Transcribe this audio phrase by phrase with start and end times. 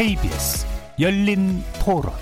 [0.00, 0.66] KBS
[0.98, 2.14] 열린 토론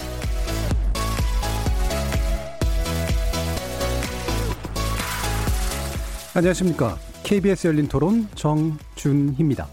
[6.35, 6.99] 안녕하십니까.
[7.23, 9.69] KBS 열린 토론 정준희입니다.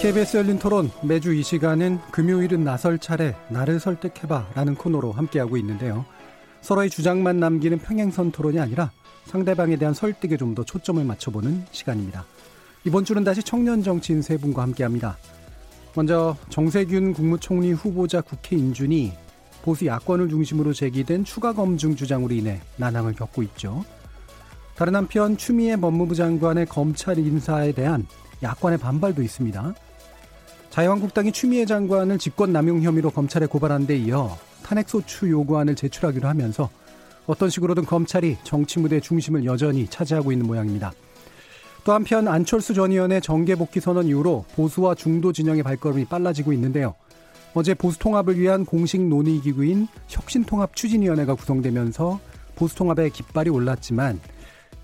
[0.00, 6.04] KBS 열린 토론 매주 이 시간은 금요일은 나설 차례 나를 설득해봐 라는 코너로 함께하고 있는데요.
[6.60, 8.92] 서로의 주장만 남기는 평행선 토론이 아니라
[9.26, 12.24] 상대방에 대한 설득에 좀 더 초점을 맞춰보는 시간입니다.
[12.84, 15.16] 이번 주는 다시 청년 정치인 세 분과 함께합니다.
[15.94, 19.12] 먼저 정세균 국무총리 후보자 국회 인준이
[19.62, 23.84] 보수 야권을 중심으로 제기된 추가 검증 주장으로 인해 난항을 겪고 있죠.
[24.74, 28.06] 다른 한편 추미애 법무부 장관의 검찰 인사에 대한
[28.42, 29.74] 야권의 반발도 있습니다.
[30.70, 36.70] 자유한국당이 추미애 장관을 직권남용 혐의로 검찰에 고발한 데 이어 탄핵소추 요구안을 제출하기로 하면서
[37.26, 40.92] 어떤 식으로든 검찰이 정치 무대 중심을 여전히 차지하고 있는 모양입니다.
[41.84, 46.94] 또 한편 안철수 전 의원의 정계 복귀 선언 이후로 보수와 중도 진영의 발걸음이 빨라지고 있는데요.
[47.54, 52.20] 어제 보수 통합을 위한 공식 논의 기구인 혁신통합 추진위원회가 구성되면서
[52.54, 54.20] 보수 통합의 깃발이 올랐지만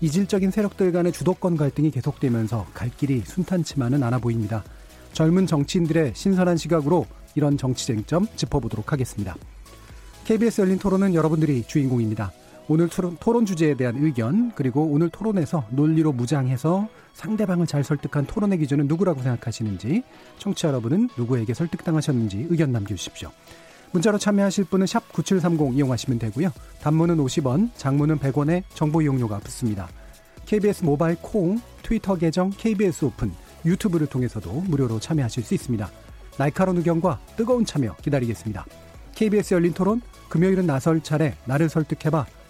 [0.01, 4.63] 이질적인 세력들 간의 주도권 갈등이 계속되면서 갈 길이 순탄치만은 않아 보입니다.
[5.13, 9.35] 젊은 정치인들의 신선한 시각으로 이런 정치 쟁점 짚어보도록 하겠습니다.
[10.25, 12.31] KBS 열린 토론은 여러분들이 주인공입니다.
[12.71, 18.87] 오늘 토론 주제에 대한 의견 그리고 오늘 토론에서 논리로 무장해서 상대방을 잘 설득한 토론의 기준은
[18.87, 20.03] 누구라고 생각하시는지
[20.37, 23.31] 청취자 여러분은 누구에게 설득당하셨는지 의견 남겨주십시오.
[23.91, 26.51] 문자로 참여하실 분은 샵 9730 이용하시면 되고요.
[26.81, 29.89] 단문은 50원, 장문은 100원의 정보 이용료가 붙습니다.
[30.45, 33.33] KBS 모바일 콩, 트위터 계정 KBS 오픈,
[33.65, 35.89] 유튜브를 통해서도 무료로 참여하실 수 있습니다.
[36.37, 38.63] 날카로운 의견과 뜨거운 참여 기다리겠습니다.
[39.15, 42.27] KBS 열린 토론 금요일은 나설 차례 나를 설득해봐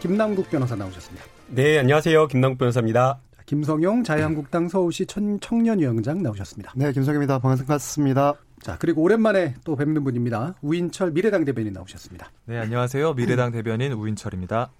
[0.00, 1.24] 김남국 변호사 나오셨습니다.
[1.48, 2.26] 네, 안녕하세요.
[2.28, 3.20] 김남국 변호사입니다.
[3.44, 6.72] 김성용 자유한국당 서울시 청년위원장 나오셨습니다.
[6.74, 7.38] 네, 김성입니다.
[7.38, 8.34] 반갑습니다.
[8.62, 10.54] 자, 그리고 오랜만에 또 뵙는 분입니다.
[10.62, 12.30] 우인철 미래당 대변인 나오셨습니다.
[12.46, 13.12] 네, 안녕하세요.
[13.14, 14.70] 미래당 대변인 우인철입니다.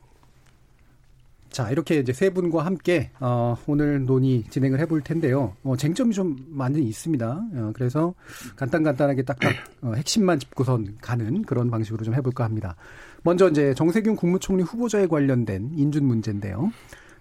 [1.51, 5.57] 자, 이렇게 이제 세 분과 함께 어, 오늘 논의 진행을 해볼 텐데요.
[5.65, 7.27] 어, 쟁점이 좀 많이 있습니다.
[7.27, 8.15] 어, 그래서
[8.55, 12.77] 간단간단하게 딱딱 어, 핵심만 짚고선 가는 그런 방식으로 좀 해볼까 합니다.
[13.23, 16.73] 먼저 이제 정세균 국무총리 후보자에 관련된 인준 문제인데요.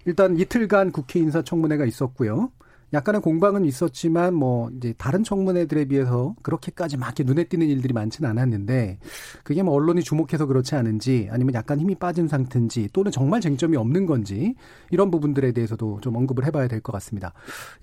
[0.05, 2.51] 일단 이틀간 국회 인사청문회가 있었고요.
[2.91, 8.97] 약간의 공방은 있었지만 뭐 이제 다른 청문회들에 비해서 그렇게까지 막 눈에 띄는 일들이 많지는 않았는데
[9.43, 14.07] 그게 뭐 언론이 주목해서 그렇지 않은지 아니면 약간 힘이 빠진 상태인지 또는 정말 쟁점이 없는
[14.07, 14.55] 건지
[14.89, 17.33] 이런 부분들에 대해서도 좀 언급을 해봐야 될 것 같습니다.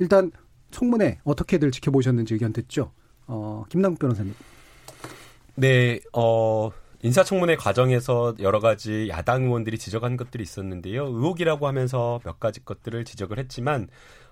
[0.01, 0.33] 일단
[0.73, 2.91] 청문회 어떻게들 지켜보셨는지 의견 듣죠.
[3.29, 4.35] 어, 김남국 변호사님.
[5.55, 6.71] 네, 어,
[7.07, 11.07] 인사청문회 과정에서 여러 가지 야당 의원들이 지적한 것들이 있었는데요.
[11.07, 13.89] 의혹이라고 하면서 몇 가지 것들을 지적을 했지만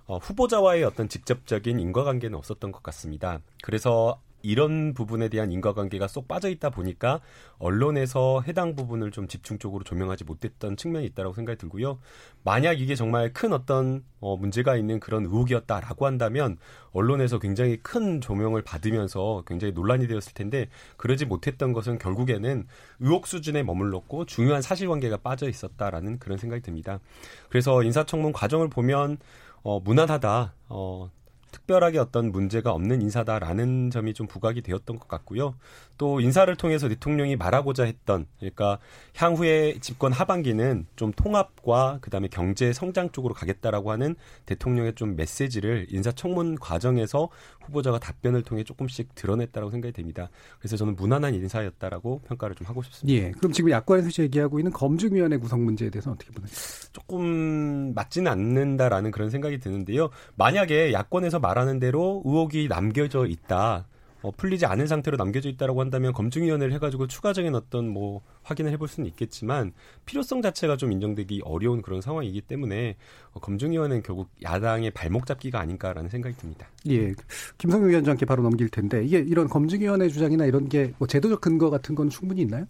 [0.06, 3.38] 어, 후보자와의 어떤 직접적인 인과관계는 없었던 것 같습니다.
[3.62, 7.20] 그래서 이런 부분에 대한 인과관계가 쏙 빠져 있다 보니까
[7.58, 11.98] 언론에서 해당 부분을 좀 집중적으로 조명하지 못했던 측면이 있다고 생각이 들고요.
[12.44, 16.58] 만약 이게 정말 큰 어떤 어, 문제가 있는 그런 의혹이었다라고 한다면
[16.92, 20.68] 언론에서 굉장히 큰 조명을 받으면서 굉장히 논란이 되었을 텐데
[20.98, 22.66] 그러지 못했던 것은 결국에는
[23.00, 27.00] 의혹 수준에 머물렀고 중요한 사실관계가 빠져 있었다라는 그런 생각이 듭니다.
[27.48, 29.16] 그래서 인사청문 과정을 보면
[29.62, 30.54] 어, 무난하다.
[30.68, 31.10] 어,
[31.54, 35.54] 특별하게 어떤 문제가 없는 인사다라는 점이 좀 부각이 되었던 것 같고요.
[35.96, 38.78] 또 인사를 통해서 대통령이 말하고자 했던 그러니까
[39.14, 46.56] 향후에 집권 하반기는 좀 통합과 그다음에 경제 성장 쪽으로 가겠다라고 하는 대통령의 좀 메시지를 인사청문
[46.56, 47.28] 과정에서
[47.60, 50.28] 후보자가 답변을 통해 조금씩 드러냈다라고 생각이 됩니다.
[50.58, 53.26] 그래서 저는 무난한 인사였다라고 평가를 좀 하고 싶습니다.
[53.26, 53.30] 예.
[53.30, 56.50] 그럼 지금 야권에서 얘기하고 있는 검증위원회 구성 문제에 대해서 어떻게 보나요?
[56.92, 60.10] 조금 맞지는 않는다라는 그런 생각이 드는데요.
[60.34, 63.86] 만약에 야권에서 말하는 대로 의혹이 남겨져 있다.
[64.22, 69.06] 어, 풀리지 않은 상태로 남겨져 있다라고 한다면 검증위원회를 해가지고 추가적인 어떤 뭐 확인을 해볼 수는
[69.10, 69.72] 있겠지만
[70.06, 72.96] 필요성 자체가 좀 인정되기 어려운 그런 상황이기 때문에
[73.32, 76.66] 어, 검증위원회는 결국 야당의 발목 잡기가 아닌가라는 생각이 듭니다.
[76.88, 77.12] 예,
[77.58, 81.94] 김성윤 위원장께 바로 넘길 텐데 이게 이런 검증위원회 주장이나 이런 게 뭐 제도적 근거 같은
[81.94, 82.64] 건 충분히 있나요?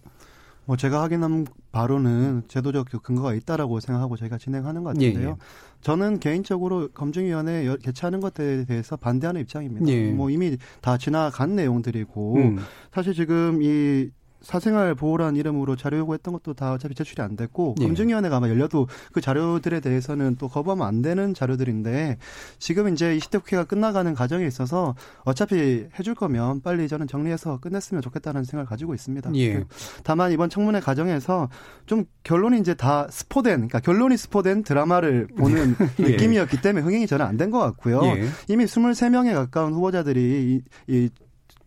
[0.65, 5.27] 뭐 제가 확인한 바로는 제도적 근거가 있다라고 생각하고 저희가 진행하는 것 같은데요.
[5.27, 5.35] 예, 예.
[5.81, 9.87] 저는 개인적으로 검증위원회 개최하는 것에 대해서 반대하는 입장입니다.
[9.87, 10.11] 예.
[10.11, 12.57] 뭐 이미 다 지나간 내용들이고 음.
[12.91, 14.09] 사실 지금 이
[14.45, 17.85] 사생활 보호란 이름으로 자료 요구했던 것도 다 어차피 제출이 안 됐고 예.
[17.85, 22.17] 검증위원회가 아마 열려도 그 자료들에 대해서는 또 거부하면 안 되는 자료들인데
[22.59, 28.43] 지금 이제 20대 국회가 끝나가는 과정에 있어서 어차피 해줄 거면 빨리 저는 정리해서 끝냈으면 좋겠다는
[28.43, 29.31] 생각을 가지고 있습니다.
[29.35, 29.63] 예.
[30.03, 31.49] 다만 이번 청문회 과정에서
[31.87, 36.03] 좀 결론이 이제 다 스포된, 그러니까 결론이 스포된 드라마를 보는 예.
[36.03, 38.01] 느낌이었기 때문에 흥행이 저는 안 된 것 같고요.
[38.05, 38.27] 예.
[38.47, 41.09] 이미 23명에 가까운 후보자들이 이, 이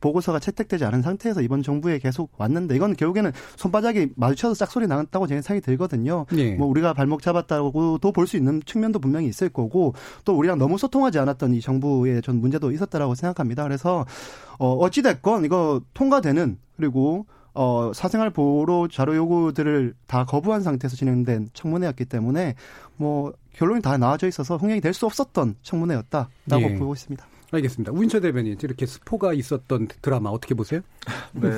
[0.01, 5.41] 보고서가 채택되지 않은 상태에서 이번 정부에 계속 왔는데 이건 결국에는 손바닥이 마주쳐서 짝소리 나왔다고 제
[5.41, 6.27] 생각이 들거든요.
[6.37, 6.53] 예.
[6.55, 11.19] 뭐 우리가 발목 잡았다고도 볼 수 있는 측면도 분명히 있을 거고 또 우리랑 너무 소통하지
[11.19, 13.63] 않았던 이 정부의 전 문제도 있었다라고 생각합니다.
[13.65, 14.05] 그래서
[14.59, 21.49] 어 어찌 됐건 이거 통과되는 그리고 어 사생활 보호로 자료 요구들을 다 거부한 상태에서 진행된
[21.55, 22.55] 청문회였기 때문에
[22.97, 26.75] 뭐 결론이 다 나와져 있어서 흥행이 될 수 없었던 청문회였다라고 예.
[26.77, 27.27] 보고 있습니다.
[27.51, 27.93] 알겠습니다.
[27.93, 30.81] 우인철 대변인 이렇게 스포가 있었던 드라마 어떻게 보세요?
[31.33, 31.49] 네.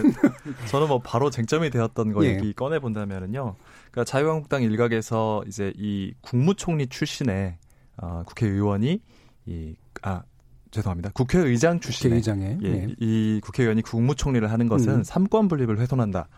[0.69, 2.37] 저는 뭐 바로 쟁점이 되었던 거 예.
[2.37, 3.56] 얘기 꺼내 본다면은요.
[3.90, 7.56] 그러니까 자유한국당 일각에서 이제 이 국무총리 출신의
[7.98, 9.00] 어, 국회의원이
[9.46, 10.22] 이 아
[10.70, 11.10] 죄송합니다.
[11.14, 12.94] 국회의장 출신의 국회의장에 예, 예.
[13.00, 15.04] 이 국회의원이 국무총리를 하는 것은 음.
[15.04, 16.28] 삼권 분립을 훼손한다.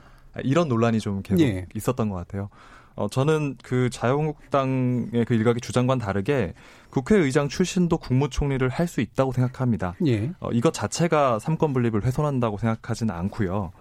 [0.44, 1.66] 이런 논란이 좀 계속 예.
[1.74, 2.48] 있었던 것 같아요.
[2.94, 6.52] 어, 저는 그 자유한국당의 그 일각의 주장과는 다르게
[6.90, 9.94] 국회의장 출신도 국무총리를 할 수 있다고 생각합니다.
[10.06, 10.32] 예.
[10.40, 13.72] 어, 이것 자체가 삼권 분립을 훼손한다고 생각하지는 않고요.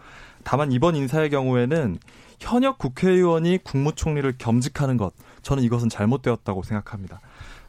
[0.44, 1.98] 다만 이번 인사의 경우에는
[2.40, 7.20] 현역 국회의원이 국무총리를 겸직하는 것, 저는 이것은 잘못되었다고 생각합니다.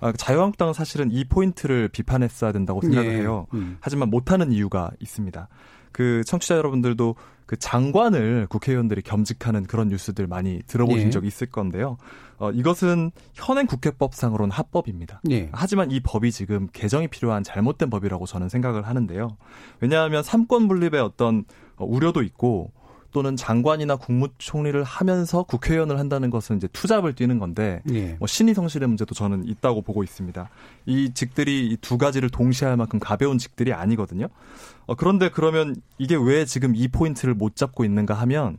[0.00, 3.16] 아, 자유한국당은 사실은 이 포인트를 비판했어야 된다고 생각을 예.
[3.18, 3.46] 해요.
[3.54, 3.76] 음.
[3.80, 5.48] 하지만 못하는 이유가 있습니다.
[5.92, 7.14] 그 청취자 여러분들도
[7.52, 11.10] 그 장관을 국회의원들이 겸직하는 그런 뉴스들 많이 들어보신 예.
[11.10, 11.98] 적이 있을 건데요.
[12.38, 15.20] 어, 이것은 현행 국회법상으로는 합법입니다.
[15.30, 15.50] 예.
[15.52, 19.36] 하지만 이 법이 지금 개정이 필요한 잘못된 법이라고 저는 생각을 하는데요.
[19.80, 21.44] 왜냐하면 삼권 분립의 어떤
[21.76, 22.72] 어, 우려도 있고
[23.12, 28.16] 또는 장관이나 국무총리를 하면서 국회의원을 한다는 것은 이제 투잡을 뛰는 건데 예.
[28.18, 30.48] 뭐 신의 성실의 문제도 저는 있다고 보고 있습니다.
[30.86, 34.28] 이 직들이 이 두 가지를 동시에 할 만큼 가벼운 직들이 아니거든요.
[34.86, 38.56] 어, 그런데 그러면 이게 왜 지금 이 포인트를 못 잡고 있는가 하면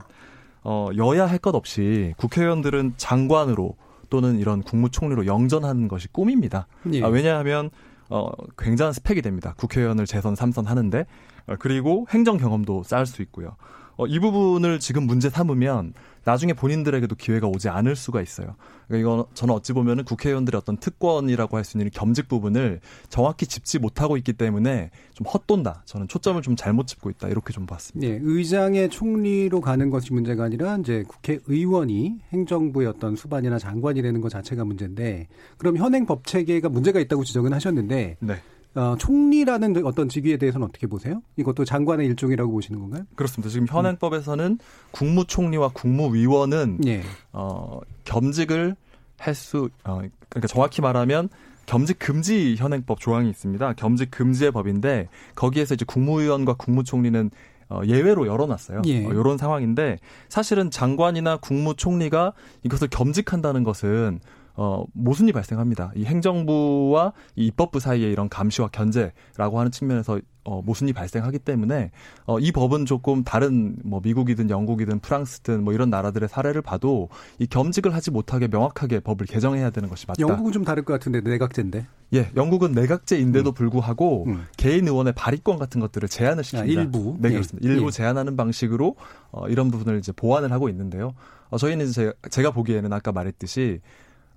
[0.63, 3.75] 어, 여야 할 것 없이 국회의원들은 장관으로
[4.09, 6.67] 또는 이런 국무총리로 영전하는 것이 꿈입니다.
[6.91, 7.01] 예.
[7.03, 7.71] 아, 왜냐하면
[8.09, 9.55] 어, 굉장한 스펙이 됩니다.
[9.57, 11.05] 국회의원을 재선, 삼선 하는데
[11.47, 13.55] 어, 그리고 행정 경험도 쌓을 수 있고요.
[13.95, 15.93] 어, 이 부분을 지금 문제 삼으면
[16.25, 18.55] 나중에 본인들에게도 기회가 오지 않을 수가 있어요.
[18.87, 22.79] 그러니까 이건 저는 어찌 보면은 국회의원들의 어떤 특권이라고 할 수 있는 겸직 부분을
[23.09, 25.83] 정확히 짚지 못하고 있기 때문에 좀 헛돈다.
[25.85, 27.27] 저는 초점을 좀 잘못 짚고 있다.
[27.27, 28.07] 이렇게 좀 봤습니다.
[28.09, 34.29] 예, 의장의 총리로 가는 것이 문제가 아니라 이제 국회의원이 행정부의 어떤 수반이나 장관이 되는 것
[34.29, 38.35] 자체가 문제인데 그럼 현행 법 체계가 문제가 있다고 지적은 하셨는데 네.
[38.75, 41.21] 어, 총리라는 어떤 직위에 대해서는 어떻게 보세요?
[41.37, 43.03] 이것도 장관의 일종이라고 보시는 건가요?
[43.15, 43.49] 그렇습니다.
[43.49, 44.57] 지금 현행법에서는
[44.91, 47.03] 국무총리와 국무위원은 예.
[47.31, 48.75] 어, 겸직을
[49.19, 51.29] 할 수, 어, 그러니까 정확히 말하면
[51.65, 53.73] 겸직 금지 현행법 조항이 있습니다.
[53.73, 57.29] 겸직 금지의 법인데 거기에서 이제 국무위원과 국무총리는
[57.69, 58.81] 어, 예외로 열어놨어요.
[58.85, 59.05] 예.
[59.05, 62.33] 어, 이런 상황인데 사실은 장관이나 국무총리가
[62.63, 64.19] 이것을 겸직한다는 것은
[64.55, 65.91] 어, 모순이 발생합니다.
[65.95, 71.91] 이 행정부와 이 입법부 사이에 이런 감시와 견제라고 하는 측면에서 어, 모순이 발생하기 때문에
[72.25, 77.47] 어, 이 법은 조금 다른 뭐 미국이든 영국이든 프랑스든 뭐 이런 나라들의 사례를 봐도 이
[77.47, 80.19] 겸직을 하지 못하게 명확하게 법을 개정해야 되는 것이 맞다.
[80.19, 81.87] 영국은 좀 다를 것 같은데 내각제인데.
[82.13, 84.45] 예, 영국은 내각제인데도 불구하고 음.
[84.57, 86.61] 개인 의원의 발의권 같은 것들을 제한을 시킵니다.
[86.61, 87.15] 아, 일부.
[87.19, 87.33] 네, 예.
[87.33, 87.67] 그렇습니다.
[87.67, 87.91] 일부 예.
[87.91, 88.95] 제한하는 방식으로
[89.31, 91.13] 어, 이런 부분을 이제 보완을 하고 있는데요.
[91.49, 93.79] 어, 저희는 이제 제가 보기에는 아까 말했듯이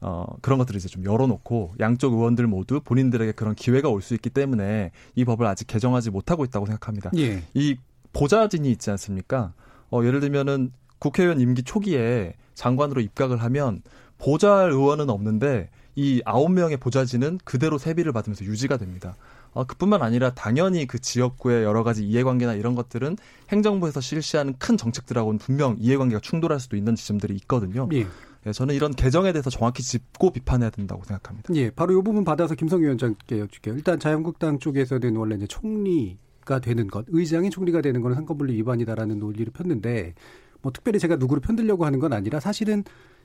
[0.00, 4.30] 어, 그런 것들을 이제 좀 열어놓고 양쪽 의원들 모두 본인들에게 그런 기회가 올 수 있기
[4.30, 7.10] 때문에 이 법을 아직 개정하지 못하고 있다고 생각합니다.
[7.16, 7.42] 예.
[7.54, 7.76] 이
[8.12, 9.52] 보좌진이 있지 않습니까?
[9.90, 13.82] 어, 예를 들면은 국회의원 임기 초기에 장관으로 입각을 하면
[14.18, 19.16] 보좌할 의원은 없는데 이 아홉 명의 보좌진은 그대로 세비를 받으면서 유지가 됩니다.
[19.52, 23.16] 어, 그뿐만 아니라 당연히 그 지역구의 여러 가지 이해관계나 이런 것들은
[23.50, 27.88] 행정부에서 실시하는 큰 정책들하고는 분명 이해관계가 충돌할 수도 있는 지점들이 있거든요.
[27.94, 28.06] 예.
[28.46, 31.52] 예, 저는 이런 개정에 대해서 정확히 짚고 비판해야 된다고 생각합니다.
[31.56, 33.74] 예, 바로 이 부분 받아서 김성 위원장께 여쭐게요.
[33.74, 39.52] 일단 자유한국당 쪽에서는 원래 이제 총리가 되는 것, 의장이 총리가 되는 것은 상권분리 위반이다라는 논리를
[39.52, 40.14] 폈는데,
[40.62, 42.84] 뭐 특별히 제가 누구를 편들려고 하는 건 아니라 사실은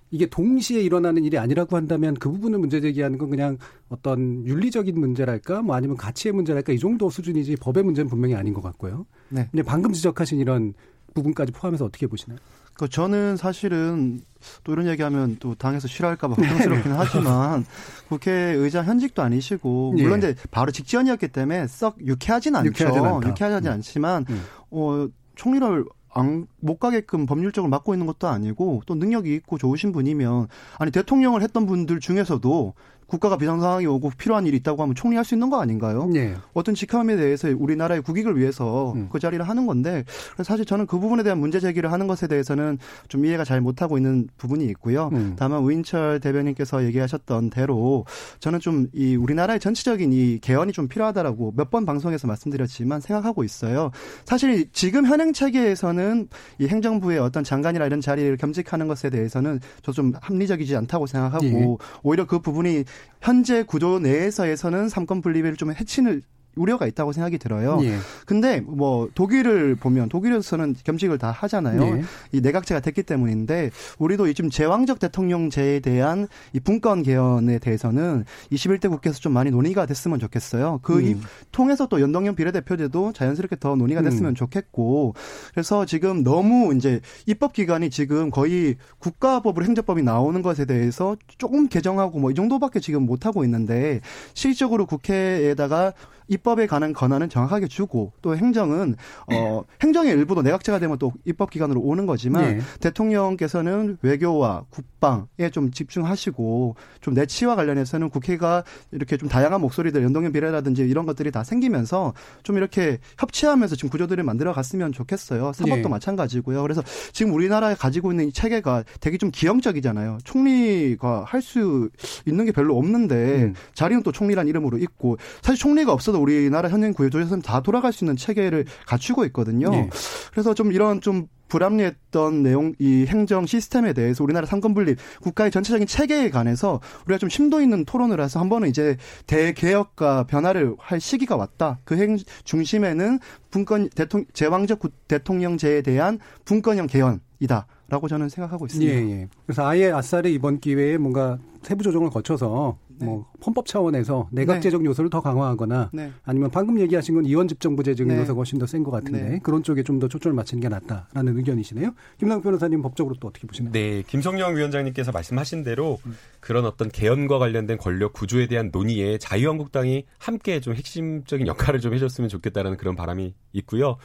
[0.09, 3.57] 이게 동시에 일어나는 일이 아니라고 한다면 그 부분을 문제 제기하는 건 그냥
[3.89, 8.61] 어떤 윤리적인 문제랄까, 뭐 아니면 가치의 문제랄까 이 정도 수준이지 법의 문제는 분명히 아닌 것
[8.61, 9.05] 같고요.
[9.29, 9.47] 네.
[9.51, 10.73] 근데 방금 지적하신 이런
[11.13, 12.39] 부분까지 포함해서 어떻게 보시나요?
[12.81, 14.21] 그 저는 사실은
[14.63, 17.63] 또 이런 얘기하면 또 당에서 싫어할까봐 걱정스럽긴 하지만
[18.09, 20.31] 국회의장 현직도 아니시고 물론 예.
[20.31, 22.69] 이제 바로 직전이었기 때문에 썩 유쾌하진 않죠.
[22.69, 23.71] 유쾌하진, 유쾌하진 음.
[23.71, 24.43] 않지만 음.
[24.71, 30.47] 어 총리를 안, 못 가게끔 법률적으로 막고 있는 것도 아니고 또 능력이 있고 좋으신 분이면
[30.79, 32.73] 아니 대통령을 했던 분들 중에서도
[33.11, 36.05] 국가가 비상 상황이 오고 필요한 일이 있다고 하면 총리할 수 있는 거 아닌가요?
[36.05, 36.33] 네.
[36.53, 39.09] 어떤 직함에 대해서 우리나라의 국익을 위해서 음.
[39.11, 40.05] 그 자리를 하는 건데
[40.45, 42.77] 사실 저는 그 부분에 대한 문제 제기를 하는 것에 대해서는
[43.09, 45.09] 좀 이해가 잘 못하고 있는 부분이 있고요.
[45.11, 45.35] 음.
[45.37, 48.05] 다만 우인철 대변인께서 얘기하셨던 대로
[48.39, 53.91] 저는 좀 이 우리나라의 전체적인 이 개헌이 좀 필요하다라고 몇 번 방송에서 말씀드렸지만 생각하고 있어요.
[54.25, 56.27] 사실 지금 현행 체계에서는
[56.59, 61.77] 이 행정부의 어떤 장관이나 이런 자리를 겸직하는 것에 대해서는 저 좀 합리적이지 않다고 생각하고 예.
[62.03, 62.85] 오히려 그 부분이
[63.21, 66.21] 현재 구조 내에서에서는 삼권 분립을 좀 해치는
[66.55, 67.79] 우려가 있다고 생각이 들어요.
[67.83, 67.97] 예.
[68.25, 71.81] 근데 뭐 독일을 보면 독일에서는 겸직을 다 하잖아요.
[71.83, 72.03] 예.
[72.31, 79.19] 이 내각제가 됐기 때문인데 우리도 지금 제왕적 대통령제에 대한 이 분권 개헌에 대해서는 21대 국회에서
[79.19, 80.79] 좀 많이 논의가 됐으면 좋겠어요.
[80.81, 81.21] 그 음.
[81.51, 84.35] 통해서 또 연동형 비례대표제도 자연스럽게 더 논의가 됐으면 음.
[84.35, 85.13] 좋겠고
[85.53, 92.19] 그래서 지금 너무 이제 입법 기관이 지금 거의 국가법으로 행정법이 나오는 것에 대해서 조금 개정하고
[92.19, 94.01] 뭐 이 정도밖에 지금 못 하고 있는데
[94.33, 95.93] 실질적으로 국회에다가
[96.31, 98.95] 입법에 관한 권한은 정확하게 주고 또 행정은
[99.31, 102.61] 어 행정의 일부도 내각제가 되면 또 입법 기관으로 오는 거지만 네.
[102.79, 110.83] 대통령께서는 외교와 국방에 좀 집중하시고 좀 내치와 관련해서는 국회가 이렇게 좀 다양한 목소리들 연동형 비례라든지
[110.83, 115.51] 이런 것들이 다 생기면서 좀 이렇게 협치하면서 지금 구조들을 만들어 갔으면 좋겠어요.
[115.53, 115.87] 사법도 네.
[115.89, 116.61] 마찬가지고요.
[116.61, 120.19] 그래서 지금 우리나라에 가지고 있는 이 체계가 되게 좀 기형적이잖아요.
[120.23, 121.89] 총리가 할 수
[122.27, 123.55] 있는 게 별로 없는데 음.
[123.73, 128.15] 자리는 또 총리란 이름으로 있고 사실 총리가 없어도 우리나라 현행 구조에서는 다 돌아갈 수 있는
[128.15, 129.69] 체계를 갖추고 있거든요.
[129.69, 129.89] 네.
[130.31, 135.85] 그래서 좀 이런 좀 불합리했던 내용 이 행정 시스템에 대해서 우리나라 삼권 분립 국가의 전체적인
[135.85, 138.95] 체계에 관해서 우리가 좀 심도 있는 토론을 해서 한 번은 이제
[139.27, 141.79] 대개혁과 변화를 할 시기가 왔다.
[141.83, 143.19] 그 행 중심에는
[143.51, 147.67] 분권 대통령 제왕적 대통령제에 대한 분권형 개헌이다.
[147.89, 148.93] 라고 저는 생각하고 있습니다.
[148.93, 149.27] 예, 예.
[149.45, 153.05] 그래서 아예 아싸리 이번 기회에 뭔가 세부 조정을 거쳐서 네.
[153.05, 154.89] 뭐 헌법 차원에서 내각제적 네.
[154.89, 156.11] 요소를 더 강화하거나 네.
[156.23, 158.17] 아니면 방금 얘기하신 건 이원 집정부제적 네.
[158.19, 159.39] 요소가 훨씬 더 센 것 같은데 네.
[159.43, 161.91] 그런 쪽에 좀 더 초점을 맞추는 게 낫다라는 의견이시네요.
[162.17, 163.71] 김남 변호사님 법적으로 또 어떻게 보시나요?
[163.71, 166.17] 네, 김성영 위원장님께서 말씀하신 대로 음.
[166.39, 172.29] 그런 어떤 개헌과 관련된 권력 구조에 대한 논의에 자유한국당이 함께 좀 핵심적인 역할을 좀 해줬으면
[172.29, 173.97] 좋겠다라는 그런 바람이 있고요.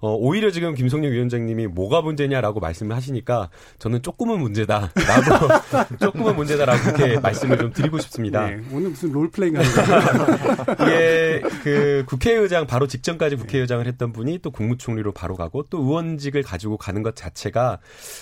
[0.00, 4.94] 어, 오히려 지금 김성영 위원장님이 뭐가 문제냐라고 말씀을 하시니까 저는 조금은 문제다라고
[6.00, 8.46] 조금은 문제다라고 그렇게 말씀을 좀 드리고 싶습니다.
[8.46, 10.64] 네, 오늘 무슨 롤플레잉 하는 거예요?
[10.82, 16.76] 이게 그 국회의장 바로 직전까지 국회의장을 했던 분이 또 국무총리로 바로 가고 또 의원직을 가지고
[16.76, 17.78] 가는 것 자체가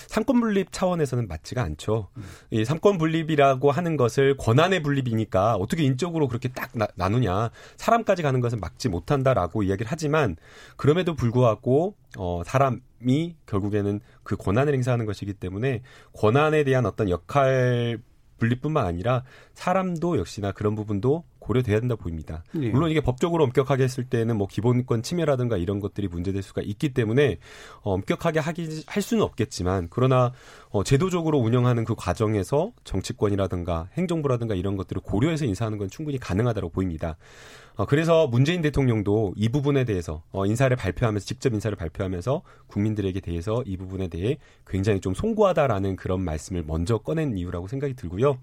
[0.07, 2.09] 삼권 분립 차원에서는 맞지가 않죠.
[2.17, 2.23] 음.
[2.51, 8.39] 이 삼권 분립이라고 하는 것을 권한의 분립이니까 어떻게 인적으로 그렇게 딱 나, 나누냐 사람까지 가는
[8.39, 10.35] 것은 막지 못한다라고 이야기를 하지만
[10.75, 15.81] 그럼에도 불구하고 어 사람 이 결국에는 그 권한을 행사하는 것이기 때문에
[16.13, 17.99] 권한에 대한 어떤 역할
[18.43, 19.23] 분리뿐만 아니라
[19.53, 22.43] 사람도 역시나 그런 부분도 고려돼야 된다 보입니다.
[22.55, 22.69] 예.
[22.69, 27.37] 물론 이게 법적으로 엄격하게 했을 때는 뭐 기본권 침해라든가 이런 것들이 문제될 수가 있기 때문에
[27.81, 30.31] 어, 엄격하게 하기 할 수는 없겠지만 그러나
[30.69, 37.17] 어, 제도적으로 운영하는 그 과정에서 정치권이라든가 행정부라든가 이런 것들을 고려해서 인사하는 건 충분히 가능하다고 보입니다.
[37.75, 43.63] 어, 그래서 문재인 대통령도 이 부분에 대해서 어, 인사를 발표하면서 직접 인사를 발표하면서 국민들에게 대해서
[43.65, 44.37] 이 부분에 대해
[44.67, 48.37] 굉장히 좀 송구하다라는 그런 말씀을 먼저 꺼낸 이유라고 생각이 들고요.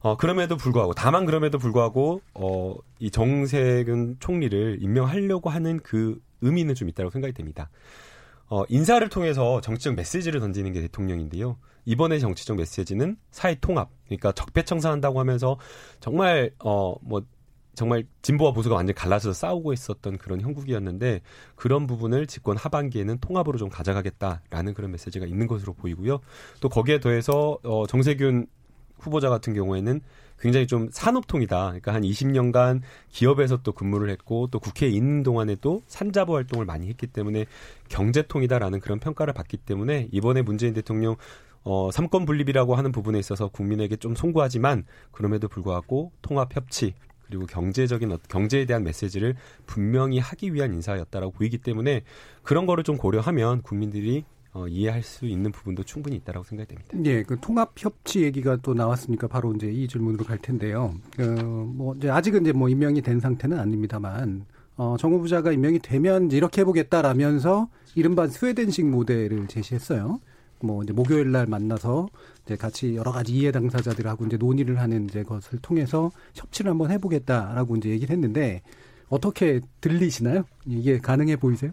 [0.00, 6.88] 어, 그럼에도 불구하고, 다만 그럼에도 불구하고, 어, 이 정세균 총리를 임명하려고 하는 그 의미는 좀
[6.88, 7.68] 있다고 생각이 됩니다.
[8.48, 11.56] 어, 인사를 통해서 정치적 메시지를 던지는 게 대통령인데요.
[11.84, 15.58] 이번에 정치적 메시지는 사회 통합, 그러니까 적폐청산한다고 하면서
[15.98, 17.22] 정말, 어, 뭐,
[17.78, 21.20] 정말 진보와 보수가 완전히 갈라져서 싸우고 있었던 그런 형국이었는데
[21.54, 26.18] 그런 부분을 집권 하반기에는 통합으로 좀 가져가겠다라는 그런 메시지가 있는 것으로 보이고요.
[26.60, 28.48] 또 거기에 더해서 어 정세균
[28.98, 30.00] 후보자 같은 경우에는
[30.40, 31.66] 굉장히 좀 산업통이다.
[31.66, 32.80] 그러니까 한 20년간
[33.10, 37.46] 기업에서 또 근무를 했고 또 국회에 있는 동안에도 산자부 활동을 많이 했기 때문에
[37.90, 41.14] 경제통이다라는 그런 평가를 받기 때문에 이번에 문재인 대통령
[41.62, 46.94] 어, 삼권 분립이라고 하는 부분에 있어서 국민에게 좀 송구하지만 그럼에도 불구하고 통합 협치
[47.28, 52.02] 그리고 경제적인 경제에 대한 메시지를 분명히 하기 위한 인사였다라고 보이기 때문에
[52.42, 56.96] 그런 거를 좀 고려하면 국민들이 어, 이해할 수 있는 부분도 충분히 있다라고 생각이 됩니다.
[57.04, 60.94] 예, 그 통합 협치 얘기가 또 나왔으니까 바로 이제 이 질문으로 갈 텐데요.
[61.16, 66.62] 그, 뭐 이제 아직은 이제 뭐 임명이 된 상태는 아닙니다만 어, 정무부자가 임명이 되면 이렇게
[66.62, 70.20] 해보겠다라면서 이른바 스웨덴식 모델을 제시했어요.
[70.60, 72.08] 뭐 이제 목요일 날 만나서
[72.44, 77.76] 이제 같이 여러 가지 이해 당사자들하고 이제 논의를 하는 이제 것을 통해서 협치를 한번 해보겠다라고
[77.76, 78.62] 이제 얘기를 했는데
[79.08, 80.44] 어떻게 들리시나요?
[80.66, 81.72] 이게 가능해 보이세요?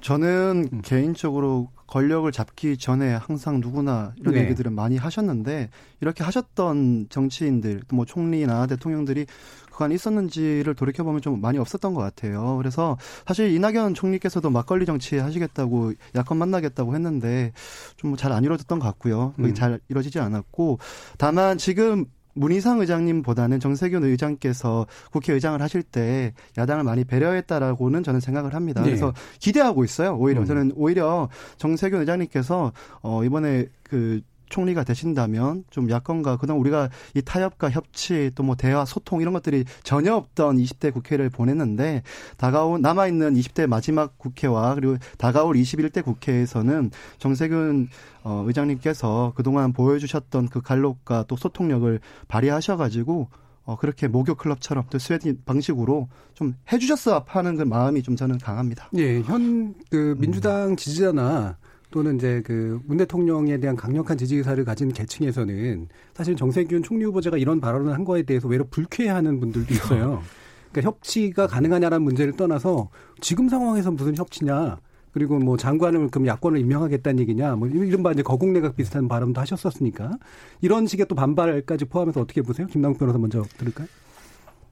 [0.00, 0.82] 저는 음.
[0.82, 4.42] 개인적으로 권력을 잡기 전에 항상 누구나 이런 네.
[4.42, 5.70] 얘기들은 많이 하셨는데
[6.00, 9.26] 이렇게 하셨던 정치인들 뭐 총리나 대통령들이
[9.72, 12.56] 그간 있었는지를 돌이켜 보면 좀 많이 없었던 것 같아요.
[12.58, 17.52] 그래서 사실 이낙연 총리께서도 막걸리 정치 하시겠다고 야권 만나겠다고 했는데
[17.96, 19.34] 좀 잘 안 이루어졌던 것 같고요.
[19.40, 19.54] 음.
[19.54, 20.78] 잘 이루어지지 않았고
[21.18, 28.82] 다만 지금 문희상 의장님보다는 정세균 의장께서 국회의장을 하실 때 야당을 많이 배려했다라고는 저는 생각을 합니다.
[28.82, 28.88] 네.
[28.88, 30.16] 그래서 기대하고 있어요.
[30.16, 30.46] 오히려 음.
[30.46, 32.72] 저는 오히려 정세균 의장님께서
[33.02, 34.20] 어 이번에 그
[34.50, 39.64] 총리가 되신다면 좀 야권과 그동안 우리가 이 타협과 협치 또 뭐 대화 소통 이런 것들이
[39.84, 42.02] 전혀 없던 20대 국회를 보냈는데
[42.36, 47.88] 다가온 남아 있는 20대 마지막 국회와 그리고 다가올 21대 국회에서는 정세균
[48.24, 53.28] 어 의장님께서 그동안 보여주셨던 그 갈록과 또 소통력을 발휘하셔가지고
[53.64, 58.88] 어, 그렇게 목욕 클럽처럼 또 스웨딘 방식으로 좀 해주셨어 하는 그 마음이 좀 저는 강합니다.
[58.96, 61.56] 예, 현 그 민주당 지지자나
[61.90, 67.36] 또는 이제 그 문 대통령에 대한 강력한 지지 의사를 가진 계층에서는 사실 정세균 총리 후보자가
[67.36, 70.22] 이런 발언을 한 거에 대해서 외로 불쾌해하는 분들도 있어요.
[70.72, 74.78] 그러니까 협치가 가능하냐라는 문제를 떠나서 지금 상황에서 무슨 협치냐.
[75.12, 80.12] 그리고 뭐 장관을 그럼 야권을 임명하겠다는 얘기냐, 뭐 이른바 이제 거국내각 비슷한 발언도 하셨었으니까
[80.60, 82.68] 이런 식의 또 반발까지 포함해서 어떻게 보세요?
[82.68, 83.88] 김남국 변호사 먼저 들을까요?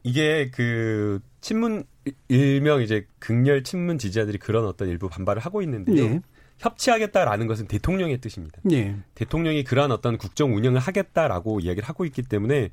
[0.05, 1.85] 이게 그 친문
[2.29, 5.97] 일명 이제 극렬 친문 지지자들이 그런 어떤 일부 반발을 하고 있는데요.
[6.09, 6.21] 네.
[6.59, 8.61] 협치하겠다라는 것은 대통령의 뜻입니다.
[8.73, 8.97] 예.
[9.15, 12.71] 대통령이 그러한 어떤 국정 운영을 하겠다라고 이야기를 하고 있기 때문에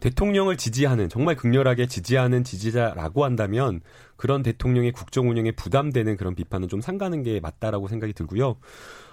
[0.00, 3.80] 대통령을 지지하는 정말 극렬하게 지지하는 지지자라고 한다면
[4.16, 8.56] 그런 대통령의 국정 운영에 부담되는 그런 비판은 좀 상가는 게 맞다라고 생각이 들고요.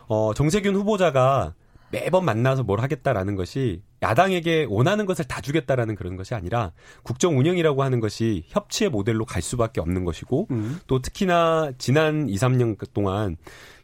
[0.08, 1.53] 어, 정세균 후보자가
[1.96, 7.84] 매번 만나서 뭘 하겠다라는 것이 야당에게 원하는 것을 다 주겠다라는 그런 것이 아니라 국정 운영이라고
[7.84, 10.79] 하는 것이 협치의 모델로 갈 수밖에 없는 것이고 음.
[10.88, 13.38] 또 특히나 지난 2, 3년 동안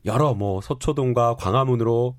[0.06, 2.18] 여러 뭐 서초동과 광화문으로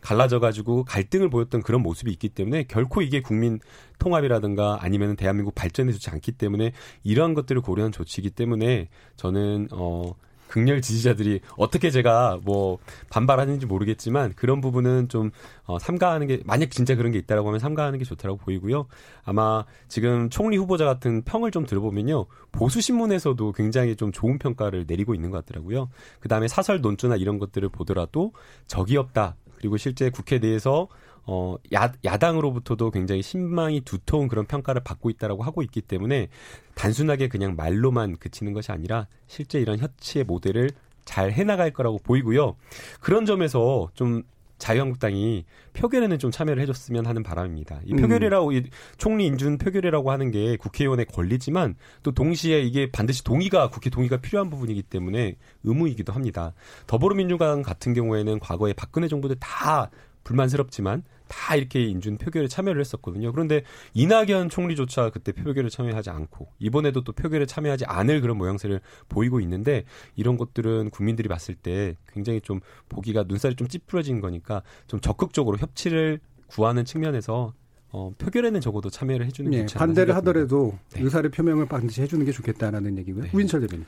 [0.00, 3.58] 갈라져 가지고 갈등을 보였던 그런 모습이 있기 때문에 결코 이게 국민
[3.98, 10.14] 통합이라든가 아니면 대한민국 발전에 좋지 않기 때문에 이러한 것들을 고려한 조치이기 때문에 저는 어
[10.52, 12.76] 극렬 지지자들이 어떻게 제가 뭐
[13.08, 15.30] 반발하는지 모르겠지만 그런 부분은 좀
[15.64, 18.86] 어, 삼가하는 게 만약 진짜 그런 게 있다라고 하면 삼가하는 게 좋다라고 보이고요.
[19.24, 25.14] 아마 지금 총리 후보자 같은 평을 좀 들어보면요 보수 신문에서도 굉장히 좀 좋은 평가를 내리고
[25.14, 25.88] 있는 것 같더라고요.
[26.20, 28.34] 그 다음에 사설 논조나 이런 것들을 보더라도
[28.66, 29.36] 적이 없다.
[29.56, 30.88] 그리고 실제 국회 내에서
[31.24, 36.28] 어, 야, 야당으로부터도 굉장히 신망이 두터운 그런 평가를 받고 있다라고 하고 있기 때문에
[36.74, 40.70] 단순하게 그냥 말로만 그치는 것이 아니라 실제 이런 협치의 모델을
[41.04, 42.56] 잘 해나갈 거라고 보이고요.
[43.00, 44.22] 그런 점에서 좀
[44.62, 47.80] 자유한국당이 표결에는 좀 참여를 해줬으면 하는 바람입니다.
[47.84, 48.52] 이 표결이라고 음.
[48.52, 48.62] 이
[48.96, 54.50] 총리 인준 표결이라고 하는 게 국회의원의 권리지만 또 동시에 이게 반드시 동의가 국회 동의가 필요한
[54.50, 56.52] 부분이기 때문에 의무이기도 합니다.
[56.86, 59.90] 더불어민주당 같은 경우에는 과거에 박근혜 정부들 다
[60.24, 63.32] 불만스럽지만 다 이렇게 인준 표결에 참여를 했었거든요.
[63.32, 63.62] 그런데
[63.94, 69.84] 이낙연 총리조차 그때 표결에 참여하지 않고 이번에도 또 표결에 참여하지 않을 그런 모양새를 보이고 있는데
[70.14, 76.20] 이런 것들은 국민들이 봤을 때 굉장히 좀 보기가 눈살이 좀 찌푸려진 거니까 좀 적극적으로 협치를
[76.48, 77.54] 구하는 측면에서
[77.92, 81.02] 어, 표결에는 적어도 참여를 해주는 게 네, 반대를 하더라도 네.
[81.02, 83.24] 의사를 표명을 반드시 해주는 게 좋겠다라는 얘기고요.
[83.24, 83.30] 네.
[83.32, 83.84] 우인철 대변인.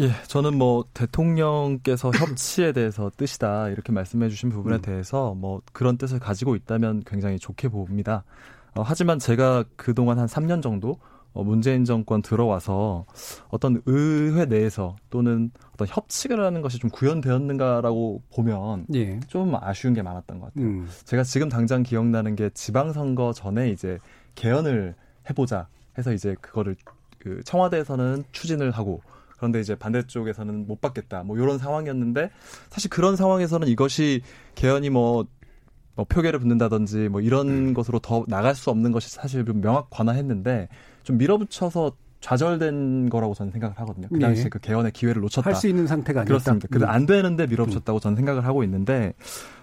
[0.00, 4.82] 예, 저는 뭐 대통령께서 협치에 대해서 뜻이다 이렇게 말씀해 주신 부분에 음.
[4.82, 8.24] 대해서 뭐 그런 뜻을 가지고 있다면 굉장히 좋게 봅니다.
[8.74, 10.98] 어, 하지만 제가 그동안 한 3년 정도
[11.32, 13.04] 어, 문재인 정권 들어와서
[13.50, 19.20] 어떤 의회 내에서 또는 어떤 협치라는 것이 좀 구현되었는가라고 보면 예.
[19.28, 20.66] 좀 아쉬운 게 많았던 것 같아요.
[20.66, 20.88] 음.
[21.04, 23.98] 제가 지금 당장 기억나는 게 지방선거 전에 이제
[24.34, 24.94] 개헌을
[25.28, 26.74] 해보자 해서 이제 그거를
[27.18, 29.02] 그 청와대에서는 추진을 하고
[29.40, 31.22] 그런데 이제 반대쪽에서는 못 받겠다.
[31.22, 32.30] 뭐 이런 상황이었는데
[32.68, 34.20] 사실 그런 상황에서는 이것이
[34.54, 35.24] 개헌이 뭐,
[35.94, 37.74] 뭐 표결을 붙는다든지 뭐 이런 음.
[37.74, 40.68] 것으로 더 나갈 수 없는 것이 사실 좀 명확 관화했는데
[41.04, 44.08] 좀 밀어붙여서 좌절된 거라고 저는 생각을 하거든요.
[44.12, 44.50] 그 당시에 네.
[44.50, 45.48] 그 개헌의 기회를 놓쳤다.
[45.48, 46.28] 할 수 있는 상태가 아니었다.
[46.28, 46.68] 그렇습니다.
[46.70, 46.90] 근데 음.
[46.90, 49.14] 안 되는데 밀어붙였다고 저는 생각을 하고 있는데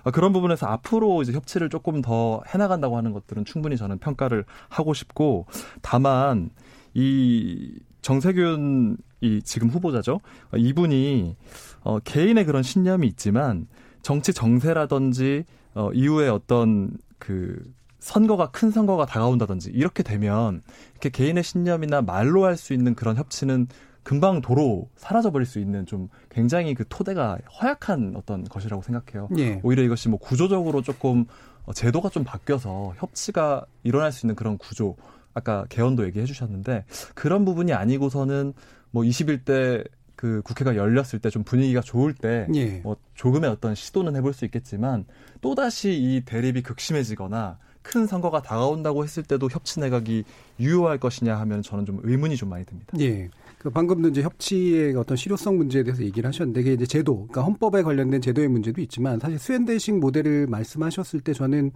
[0.03, 4.95] 어, 그런 부분에서 앞으로 이제 협치를 조금 더 해나간다고 하는 것들은 충분히 저는 평가를 하고
[4.95, 5.45] 싶고
[5.83, 6.49] 다만
[6.95, 10.21] 이 정세균 이 지금 후보자죠.
[10.56, 11.36] 이분이
[11.82, 13.67] 어 개인의 그런 신념이 있지만
[14.01, 17.62] 정치 정세라든지 어 이후에 어떤 그
[17.99, 23.67] 선거가 큰 선거가 다가온다든지 이렇게 되면 이렇게 개인의 신념이나 말로 할 수 있는 그런 협치는
[24.03, 29.27] 금방 도로 사라져버릴 수 있는 좀 굉장히 그 토대가 허약한 어떤 것이라고 생각해요.
[29.38, 29.60] 예.
[29.63, 31.25] 오히려 이것이 뭐 구조적으로 조금
[31.65, 34.95] 어, 제도가 좀 바뀌어서 협치가 일어날 수 있는 그런 구조.
[35.34, 38.53] 아까 개헌도 얘기해 주셨는데 그런 부분이 아니고서는
[38.91, 42.80] 뭐 21대 그 국회가 열렸을 때 좀 분위기가 좋을 때 예.
[42.84, 45.06] 뭐 조금의 어떤 시도는 해볼 수 있겠지만
[45.41, 50.23] 또 다시 이 대립이 극심해지거나 큰 선거가 다가온다고 했을 때도 협치 내각이
[50.60, 52.91] 유효할 것이냐 하면 저는 좀 의문이 좀 많이 듭니다.
[53.00, 53.30] 예.
[53.60, 57.82] 그 방금도 이제 협치의 어떤 실효성 문제에 대해서 얘기를 하셨는데 그게 이제 제도, 그러니까 헌법에
[57.84, 61.71] 관련된 제도의 문제도 있지만 사실 스웨덴식 모델을 말씀하셨을 때 저는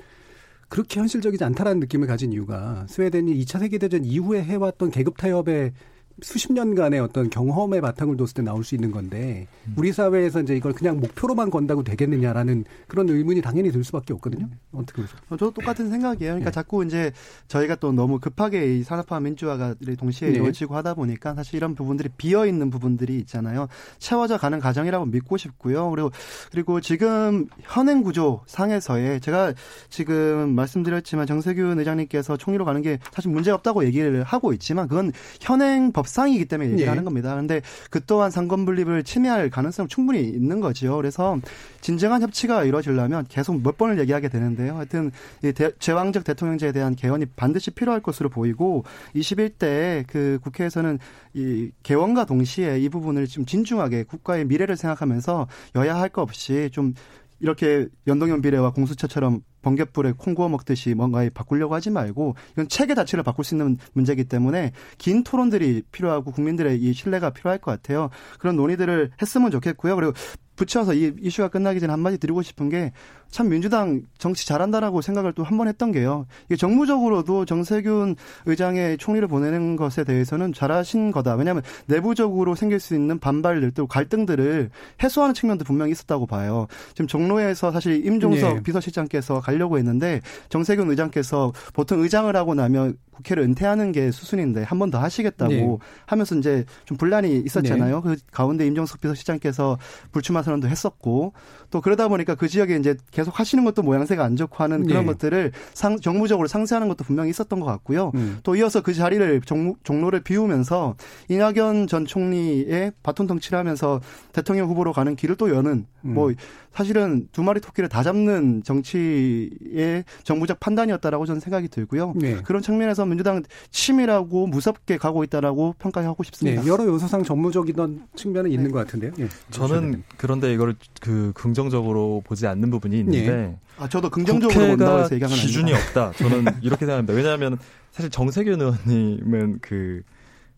[0.68, 5.74] 그렇게 현실적이지 않다라는 느낌을 가진 이유가 스웨덴이 2차 세계대전 이후에 해왔던 계급 타협의
[6.22, 10.74] 수십 년간의 어떤 경험의 바탕을 뒀을 때 나올 수 있는 건데 우리 사회에서 이제 이걸
[10.74, 14.48] 그냥 목표로만 건다고 되겠느냐라는 그런 의문이 당연히 들 수밖에 없거든요.
[14.72, 15.18] 어떻게 보세요?
[15.30, 16.34] 어, 저도 똑같은 생각이에요.
[16.34, 16.52] 그러니까 예.
[16.52, 17.12] 자꾸 이제
[17.48, 20.36] 저희가 또 너무 급하게 이 산업화 민주화가 동시에 네.
[20.36, 23.68] 이루어지고 하다 보니까 사실 이런 부분들이 비어 있는 부분들이 있잖아요.
[23.98, 25.90] 채워져 가는 과정이라고 믿고 싶고요.
[25.90, 26.12] 그리고
[26.52, 29.54] 그리고 지금 현행 구조 상에서의 제가
[29.90, 35.92] 지금 말씀드렸지만 정세균 의장님께서 총리로 가는 게 사실 문제 없다고 얘기를 하고 있지만 그건 현행
[35.92, 36.90] 법 상이기 때문에 얘기를 예.
[36.90, 37.32] 하는 겁니다.
[37.32, 40.96] 그런데 그 또한 상권 분립을 침해할 가능성 은 충분히 있는 거죠.
[40.98, 41.40] 그래서
[41.82, 44.76] 진정한 협치가 이루어지려면 계속 몇 번을 얘기하게 되는데요.
[44.76, 45.12] 하여튼
[45.44, 48.84] 이 대- 제왕적 대통령제에 대한 개헌이 반드시 필요할 것으로 보이고
[49.16, 51.00] 21대 그 국회에서는
[51.34, 56.94] 이 개헌과 동시에 이 부분을 좀 진중하게 국가의 미래를 생각하면서 여야 할거 없이 좀
[57.42, 63.24] 이렇게 연동형 비례와 공수처처럼 번갯불에 콩 구워 먹듯이 뭔가 바꾸려고 하지 말고 이건 체계 자체를
[63.24, 68.10] 바꿀 수 있는 문제이기 때문에 긴 토론들이 필요하고 국민들의 이 신뢰가 필요할 것 같아요.
[68.40, 69.96] 그런 논의들을 했으면 좋겠고요.
[69.96, 70.14] 그리고
[70.56, 72.92] 붙여서 이 이슈가 끝나기 전에 한마디 드리고 싶은 게
[73.32, 76.26] 참 민주당 정치 잘한다라고 생각을 또 한 번 했던 게요.
[76.46, 78.16] 이게 정무적으로도 정세균
[78.46, 81.36] 의장의 총리를 보내는 것에 대해서는 잘하신 거다.
[81.36, 84.70] 왜냐하면 내부적으로 생길 수 있는 반발들 또 갈등들을
[85.04, 86.68] 해소하는 측면도 분명히 있었다고 봐요.
[86.94, 88.62] 지금 종로에서 사실 임종석 예.
[88.64, 94.90] 비서실장께서 가려고 했는데 정세균 의장께서 보통 의장을 하고 나면 국회를 은퇴하는 게 수순인데 한 번
[94.92, 95.78] 더 하시겠다고 네.
[96.08, 98.02] 하면서 이제 좀 분란이 있었잖아요.
[98.02, 99.78] 그 가운데 임종석 비서실장께서
[100.12, 101.34] 불출마 선언도 했었고
[101.70, 105.12] 또 그러다 보니까 그 지역에 이제 계속 하시는 것도 모양새가 안 좋고 하는 그런 네.
[105.12, 108.12] 것들을 상, 정무적으로 상쇄하는 것도 분명히 있었던 것 같고요.
[108.16, 108.40] 음.
[108.44, 110.96] 또 이어서 그 자리를 종, 종로를 비우면서
[111.30, 114.02] 이낙연 전 총리의 바톤 통치를 하면서
[114.34, 116.14] 대통령 후보로 가는 길을 또 여는 음.
[116.14, 116.32] 뭐
[116.74, 122.14] 사실은 두 마리 토끼를 다 잡는 정치의 정부적 판단이었다라고 저는 생각이 들고요.
[122.16, 122.42] 네.
[122.44, 126.62] 그런 측면에서 민주당 치밀하고 무섭게 가고 있다라고 평가하고 싶습니다.
[126.62, 129.12] 네, 여러 요소상 전무적이던 측면은 있는 것 같은데요.
[129.20, 129.28] 예.
[129.50, 135.36] 저는 그런데 이걸 그 긍정적으로 보지 않는 부분이 있는데 아, 저도 긍정적으로 본다고 해서 얘기하는
[135.38, 136.08] 기준이 아닙니다.
[136.08, 136.24] 없다.
[136.24, 137.14] 저는 이렇게 생각합니다.
[137.14, 137.58] 왜냐하면
[137.92, 140.04] 사실 정세균 의원님은 그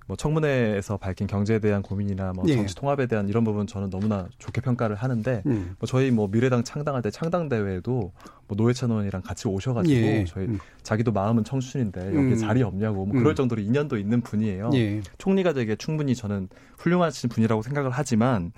[0.08, 2.56] 뭐 청문회에서 밝힌 경제에 대한 고민이나 뭐 예.
[2.56, 5.76] 정치 통합에 대한 이런 부분 저는 너무나 좋게 평가를 하는데 음.
[5.80, 8.12] 뭐 저희 뭐 미래당 창당할 때 창당 대회에도
[8.48, 10.26] 뭐 노회찬 의원이랑 같이 오셔가지고 예.
[10.26, 10.60] 저희 음.
[10.82, 12.38] 자기도 마음은 청춘인데 여기 음.
[12.38, 13.20] 자리 없냐고 뭐 음.
[13.20, 14.72] 그럴 정도로 인연도 있는 분이에요.
[14.74, 15.02] 예.
[15.18, 18.52] 총리가 되게 충분히 저는 훌륭하신 분이라고 생각을 하지만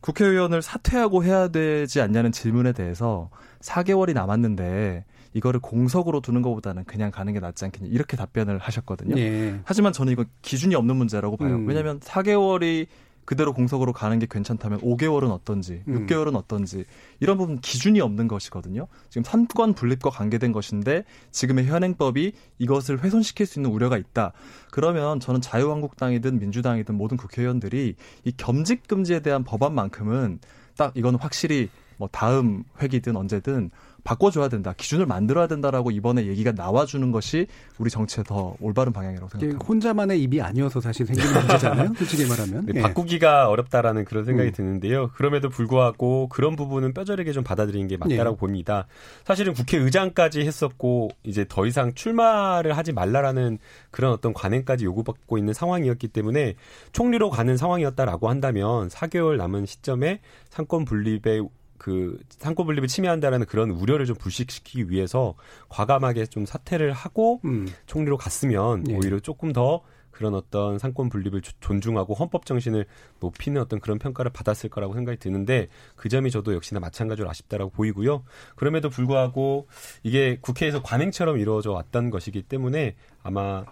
[0.00, 7.32] 국회의원을 사퇴하고 해야 되지 않냐는 질문에 대해서 4개월이 남았는데 이거를 공석으로 두는 것보다는 그냥 가는
[7.32, 9.18] 게 낫지 않겠냐 이렇게 답변을 하셨거든요.
[9.18, 9.60] 예.
[9.64, 11.56] 하지만 저는 이거 기준이 없는 문제라고 봐요.
[11.56, 11.66] 음.
[11.66, 12.86] 왜냐하면 4개월이
[13.24, 16.06] 그대로 공석으로 가는 게 괜찮다면 5개월은 어떤지, 음.
[16.06, 16.84] 6개월은 어떤지
[17.20, 18.86] 이런 부분 기준이 없는 것이거든요.
[19.08, 24.32] 지금 삼권 분립과 관계된 것인데 지금의 현행법이 이것을 훼손시킬 수 있는 우려가 있다.
[24.70, 27.94] 그러면 저는 자유한국당이든 민주당이든 모든 국회의원들이
[28.24, 30.40] 이 겸직 금지에 대한 법안만큼은
[30.76, 33.70] 딱 이거는 확실히 뭐 다음 회기든 언제든
[34.04, 34.74] 바꿔줘야 된다.
[34.76, 37.46] 기준을 만들어야 된다라고 이번에 얘기가 나와주는 것이
[37.78, 39.66] 우리 정치의 더 올바른 방향이라고 생각합니다.
[39.66, 41.94] 혼자만의 입이 아니어서 사실 생기는 문제잖아요.
[41.96, 42.66] 솔직히 말하면.
[42.66, 42.82] 네, 예.
[42.82, 44.52] 바꾸기가 어렵다라는 그런 생각이 음.
[44.52, 45.10] 드는데요.
[45.14, 48.38] 그럼에도 불구하고 그런 부분은 뼈저리게 좀 받아들이는 게 맞다라고 예.
[48.38, 48.86] 봅니다.
[49.24, 53.58] 사실은 국회의장까지 했었고 이제 더 이상 출마를 하지 말라라는
[53.90, 56.56] 그런 어떤 관행까지 요구받고 있는 상황이었기 때문에
[56.92, 61.40] 총리로 가는 상황이었다라고 한다면 4개월 남은 시점에 상권 분립에
[61.78, 65.34] 그 상권 분립을 침해한다라는 그런 우려를 좀 불식시키기 위해서
[65.68, 67.66] 과감하게 좀 사퇴를 하고 음.
[67.86, 68.94] 총리로 갔으면 예.
[68.96, 72.86] 오히려 조금 더 그런 어떤 상권 분립을 조- 존중하고 헌법 정신을
[73.18, 78.22] 높이는 어떤 그런 평가를 받았을 거라고 생각이 드는데 그 점이 저도 역시나 마찬가지로 아쉽다라고 보이고요.
[78.54, 79.66] 그럼에도 불구하고
[80.04, 83.64] 이게 국회에서 관행처럼 이루어져 왔던 것이기 때문에 아마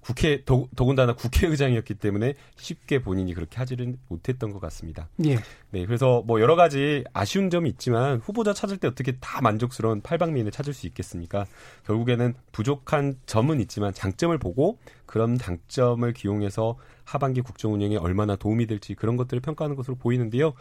[0.00, 5.08] 국회 더, 더군다나 국회의장이었기 때문에 쉽게 본인이 그렇게 하지는 못했던 것 같습니다.
[5.26, 5.36] 예.
[5.70, 10.52] 네, 그래서 뭐 여러 가지 아쉬운 점이 있지만 후보자 찾을 때 어떻게 다 만족스러운 팔방미인을
[10.52, 11.44] 찾을 수 있겠습니까?
[11.84, 16.78] 결국에는 부족한 점은 있지만 장점을 보고 그런 당점을 기용해서
[17.10, 20.52] 하반기 국정 운영에 얼마나 도움이 될지 그런 것들을 평가하는 것으로 보이는데요.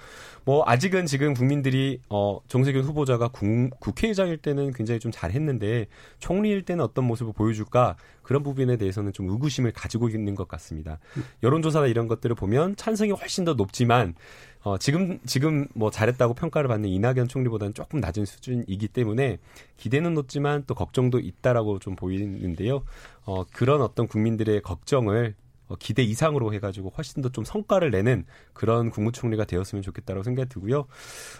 [0.45, 6.83] 뭐 아직은 지금 국민들이 어 정세균 후보자가 국, 국회의장일 때는 굉장히 좀 잘했는데 총리일 때는
[6.83, 10.99] 어떤 모습을 보여줄까 그런 부분에 대해서는 좀 의구심을 가지고 있는 것 같습니다.
[11.43, 14.15] 여론조사나 이런 것들을 보면 찬성이 훨씬 더 높지만
[14.61, 19.37] 어, 지금, 지금 뭐 잘했다고 평가를 받는 이낙연 총리보다는 조금 낮은 수준이기 때문에
[19.77, 22.83] 기대는 높지만 또 걱정도 있다라고 좀 보이는데요.
[23.25, 28.89] 어, 그런 어떤 국민들의 걱정을 어, 기대 이상으로 해가지고 훨씬 더 좀 성과를 내는 그런
[28.89, 30.85] 국무총리가 되었으면 좋겠다고 생각이 들고요.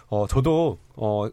[0.08, 1.28] 어, 저도, 어,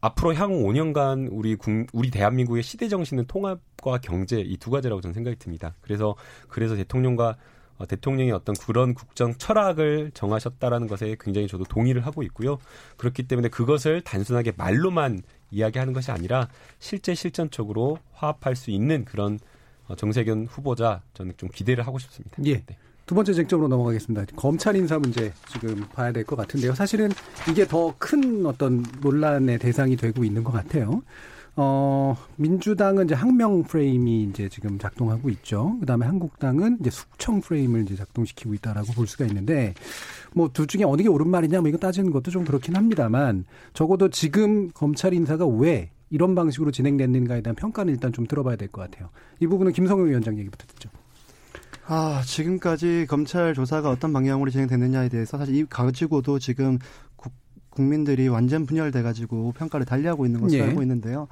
[0.00, 5.14] 앞으로 향후 5년간 우리 국, 우리 대한민국의 시대 정신은 통합과 경제 이 두 가지라고 저는
[5.14, 5.74] 생각이 듭니다.
[5.80, 6.14] 그래서
[6.48, 7.36] 그래서 대통령과
[7.78, 12.58] 어, 대통령이 어떤 그런 국정 철학을 정하셨다라는 것에 굉장히 저도 동의를 하고 있고요.
[12.96, 19.38] 그렇기 때문에 그것을 단순하게 말로만 이야기하는 것이 아니라 실제 실전적으로 화합할 수 있는 그런 어,
[19.94, 22.36] 정세균 후보자 저는 좀 기대를 하고 싶습니다.
[22.44, 22.62] 예.
[22.64, 22.76] 네.
[23.06, 24.24] 두 번째 쟁점으로 넘어가겠습니다.
[24.34, 26.74] 검찰 인사 문제 지금 봐야 될 것 같은데요.
[26.74, 27.10] 사실은
[27.48, 31.02] 이게 더 큰 어떤 논란의 대상이 되고 있는 것 같아요.
[31.58, 35.76] 어, 민주당은 이제 항명 프레임이 이제 지금 작동하고 있죠.
[35.80, 39.72] 그 다음에 한국당은 이제 숙청 프레임을 이제 작동시키고 있다라고 볼 수가 있는데,
[40.34, 44.10] 뭐, 둘 중에 어느 게 옳은 말이냐, 뭐, 이거 따지는 것도 좀 그렇긴 합니다만, 적어도
[44.10, 49.10] 지금 검찰 인사가 왜 이런 방식으로 진행됐는가에 대한 평가는 일단 좀 들어봐야 될 것 같아요.
[49.40, 50.90] 이 부분은 김성용 위원장 얘기부터 듣죠.
[51.86, 56.78] 아, 지금까지 검찰 조사가 어떤 방향으로 진행됐느냐에 대해서 사실 이 가지고도 지금
[57.70, 60.64] 국민들이 완전 분열돼가지고 평가를 달리하고 있는 것으로 예.
[60.68, 61.28] 알고 있는데요.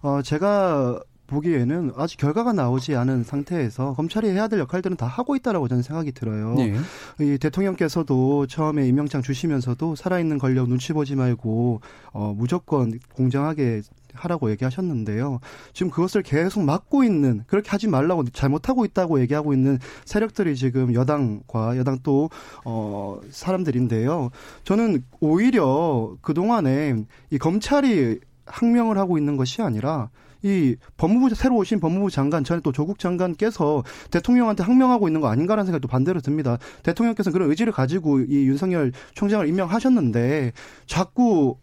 [0.00, 5.68] 어, 제가 보기에는 아직 결과가 나오지 않은 상태에서 검찰이 해야 될 역할들은 다 하고 있다라고
[5.68, 6.54] 저는 생각이 들어요.
[6.54, 6.74] 네.
[7.20, 11.80] 이 대통령께서도 처음에 임명장 주시면서도 살아있는 권력 눈치 보지 말고
[12.12, 13.82] 어 무조건 공정하게
[14.14, 15.40] 하라고 얘기하셨는데요.
[15.72, 21.76] 지금 그것을 계속 막고 있는 그렇게 하지 말라고 잘못하고 있다고 얘기하고 있는 세력들이 지금 여당과
[21.76, 22.28] 여당 또
[22.64, 24.30] 어 사람들인데요.
[24.64, 30.10] 저는 오히려 그 동안에 이 검찰이 항명을 하고 있는 것이 아니라
[30.42, 35.66] 이 법무부 새로 오신 법무부 장관 전에 또 조국 장관께서 대통령한테 항명하고 있는 거 아닌가라는
[35.66, 36.58] 생각이 또 반대로 듭니다.
[36.84, 40.52] 대통령께서는 그런 의지를 가지고 이 윤석열 총장을 임명하셨는데
[40.86, 41.56] 자꾸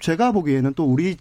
[0.00, 1.16] 제가 보기에는 또 우리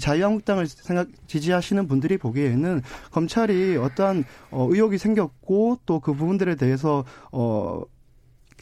[0.00, 7.82] 자유한국당을 생각 지지하시는 분들이 보기에는 검찰이 어떠한 어 의혹이 생겼고 또 그 부분들에 대해서 어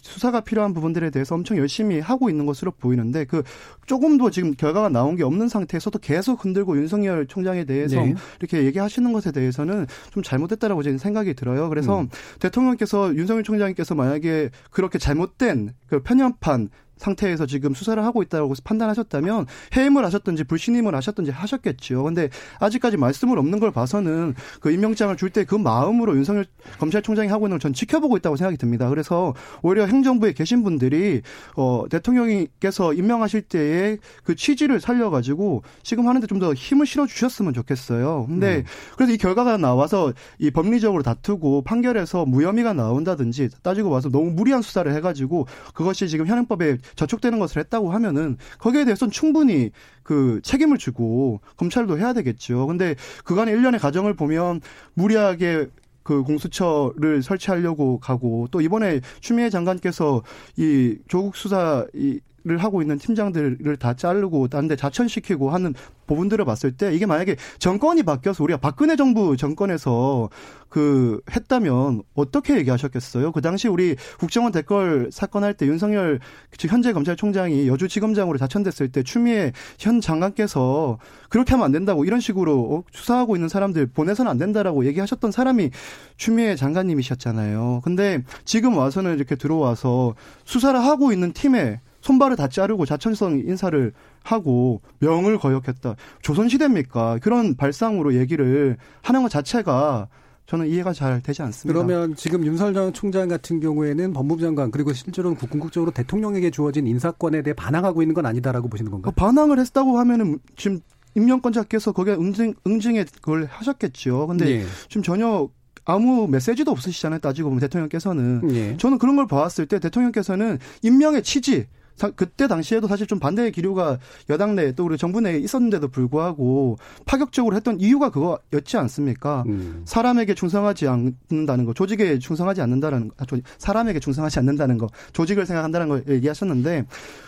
[0.03, 3.43] 수사가 필요한 부분들에 대해서 엄청 열심히 하고 있는 것으로 보이는데 그
[3.87, 8.15] 조금도 지금 결과가 나온 게 없는 상태에서도 계속 흔들고 윤석열 총장에 대해서 네.
[8.39, 11.69] 이렇게 얘기하시는 것에 대해서는 좀 잘못됐다라고 저는 생각이 들어요.
[11.69, 12.09] 그래서 음.
[12.39, 20.05] 대통령께서 윤석열 총장님께서 만약에 그렇게 잘못된 그 편협한 상태에서 지금 수사를 하고 있다고 판단하셨다면 해임을
[20.07, 22.05] 하셨든지 불신임을 하셨든지 하셨겠죠.
[22.05, 22.29] 근데
[22.61, 26.47] 아직까지 말씀을 없는 걸 봐서는 그 임명장을 줄 때 그 마음으로 윤석열
[26.79, 28.89] 검찰총장이 하고 있는 걸 전 지켜보고 있다고 생각이 듭니다.
[28.89, 31.23] 그래서 오히려 행정부에 계신 분들이
[31.57, 38.27] 어 대통령께서 임명하실 때의 그 취지를 살려가지고 지금 하는데 좀 더 힘을 실어 주셨으면 좋겠어요.
[38.29, 38.65] 근데 음.
[38.97, 44.93] 그래서 이 결과가 나와서 이 법리적으로 다투고 판결에서 무혐의가 나온다든지 따지고 봐서 너무 무리한 수사를
[44.95, 49.71] 해가지고 그것이 지금 현행법에 저촉되는 것을 했다고 하면은 거기에 대해서는 충분히
[50.03, 52.67] 그 책임을 지고 검찰도 해야 되겠죠.
[52.67, 52.95] 근데
[53.25, 54.61] 그간의 일련의 과정을 보면
[54.95, 55.69] 무리하게
[56.03, 60.23] 그 공수처를 설치하려고 가고 또 이번에 추미애 장관께서
[60.57, 65.75] 이 조국 수사 이 를 하고 있는 팀장들을 다 자르고 딴데 자천시키고 하는
[66.07, 70.31] 부분들을 봤을 때 이게 만약에 정권이 바뀌어서 우리가 박근혜 정부 정권에서
[70.69, 73.33] 그 했다면 어떻게 얘기하셨겠어요?
[73.33, 76.21] 그 당시 우리 국정원 댓글 사건 할 때 윤석열
[76.57, 82.75] 즉 현재 검찰총장이 여주지검장으로 자천됐을 때 추미애 현 장관께서 그렇게 하면 안 된다고 이런 식으로
[82.75, 85.71] 어, 수사하고 있는 사람들 보내서는 안 된다라고 얘기하셨던 사람이
[86.17, 87.81] 추미애 장관님이셨잖아요.
[87.83, 93.93] 근데 지금 와서는 이렇게 들어와서 수사를 하고 있는 팀에 손발을 다 자르고 자천성 인사를
[94.23, 95.97] 하고 명을 거역했다.
[96.23, 97.19] 조선시대입니까?
[97.21, 100.09] 그런 발상으로 얘기를 하는 것 자체가
[100.47, 101.75] 저는 이해가 잘 되지 않습니다.
[101.75, 107.55] 그러면 지금 윤석열 총장 같은 경우에는 법무부 장관 그리고 실제로는 궁극적으로 대통령에게 주어진 인사권에 대해
[107.55, 109.13] 반항하고 있는 건 아니다라고 보시는 건가요?
[109.17, 110.79] 반항을 했다고 하면은 지금
[111.17, 114.29] 임명권자께서 거기에 응징 응징에 그걸 하셨겠죠.
[114.29, 114.65] 근데 예.
[114.89, 115.49] 지금 전혀
[115.85, 117.19] 아무 메시지도 없으시잖아요.
[117.19, 118.77] 따지고 보면 대통령께서는 예.
[118.77, 121.67] 저는 그런 걸 봤을 때 대통령께서는 임명의 취지
[122.15, 123.99] 그때 당시에도 사실 좀 반대의 기류가
[124.31, 129.43] 여당 내 또 우리 정부 내에 있었는데도 불구하고 파격적으로 했던 이유가 그거였지 않습니까?
[129.47, 129.83] 음.
[129.85, 133.25] 사람에게 충성하지 않는다는 거, 조직에 충성하지 않는다는 거, 아,
[133.59, 136.85] 사람에게 충성하지 않는다는 거, 조직을 생각한다는 걸 얘기하셨는데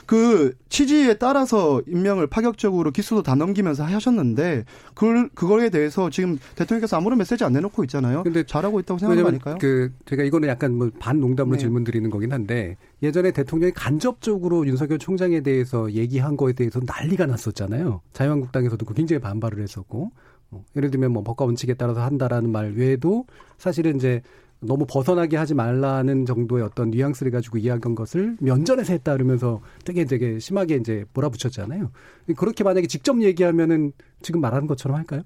[0.08, 7.18] 그 취지에 따라서 임명을 파격적으로 기수도 다 넘기면서 하셨는데 그걸 그거에 대해서 지금 대통령께서 아무런
[7.18, 8.22] 메시지 안 내놓고 있잖아요.
[8.22, 9.58] 근데 잘하고 있다고 생각하는 거 아닐까요?
[9.60, 11.60] 그 제가 이거는 약간 뭐 반농담으로 네.
[11.60, 18.00] 질문 드리는 거긴 한데 예전에 대통령이 간접적으로 윤석열 총장에 대해서 얘기한 거에 대해서 난리가 났었잖아요.
[18.14, 20.10] 자유한국당에서도 그 굉장히 반발을 했었고
[20.52, 23.26] 어, 예를 들면 뭐 법과 원칙에 따라서 한다라는 말 외에도
[23.58, 24.22] 사실은 이제
[24.60, 30.38] 너무 벗어나게 하지 말라는 정도의 어떤 뉘앙스를 가지고 이야기한 것을 면전에서 했다 그러면서 되게 되게
[30.38, 31.90] 심하게 이제 몰아붙였잖아요.
[32.36, 35.22] 그렇게 만약에 직접 얘기하면은 지금 말하는 것처럼 할까요?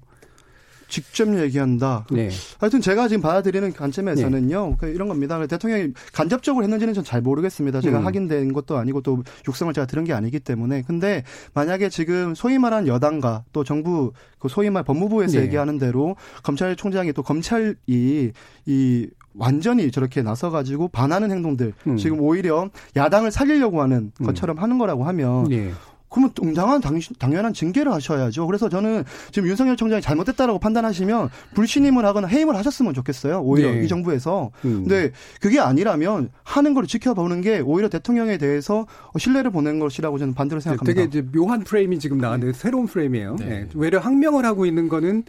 [0.87, 2.05] 직접 얘기한다.
[2.11, 2.29] 네.
[2.59, 5.43] 하여튼 제가 지금 받아들이는 관점에서는요, 그 이런 겁니다.
[5.47, 7.81] 대통령이 간접적으로 했는지는 전 잘 모르겠습니다.
[7.81, 8.05] 제가 음.
[8.05, 10.83] 확인된 것도 아니고 또 육성을 제가 들은 게 아니기 때문에.
[10.83, 15.45] 근데 만약에 지금 소위 말한 여당과 또 정부, 그 소위 말 법무부에서 네.
[15.45, 21.97] 얘기하는 대로 검찰총장이 또 검찰이 이 완전히 저렇게 나서가지고 반하는 행동들, 음.
[21.97, 24.25] 지금 오히려 야당을 살리려고 하는 음.
[24.25, 25.71] 것처럼 하는 거라고 하면 예.
[26.13, 26.81] 그러면 당연한
[27.17, 28.45] 당연한 징계를 하셔야죠.
[28.45, 33.41] 그래서 저는 지금 윤석열 총장이 잘못됐다라고 판단하시면 불신임을 하거나 해임을 하셨으면 좋겠어요.
[33.41, 33.83] 오히려 네.
[33.83, 34.51] 이 정부에서.
[34.65, 34.83] 음.
[34.83, 38.85] 근데 그게 아니라면 하는 걸 지켜보는 게 오히려 대통령에 대해서
[39.17, 40.93] 신뢰를 보낸 것이라고 저는 반대로 생각합니다.
[40.93, 43.37] 되게 이제 묘한 프레임이 지금 나왔는데 새로운 프레임이에요.
[43.39, 43.45] 네.
[43.45, 43.67] 네.
[43.73, 45.23] 외려 항명을 하고 있는 거는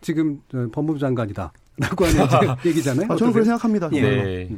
[0.00, 1.52] 지금 저 법무부 장관이다.
[1.78, 2.26] 라고 하는
[2.66, 3.06] 얘기잖아요.
[3.10, 3.32] 아, 저는?
[3.32, 3.88] 그렇게 생각합니다.
[3.92, 4.00] 예.
[4.00, 4.50] 네.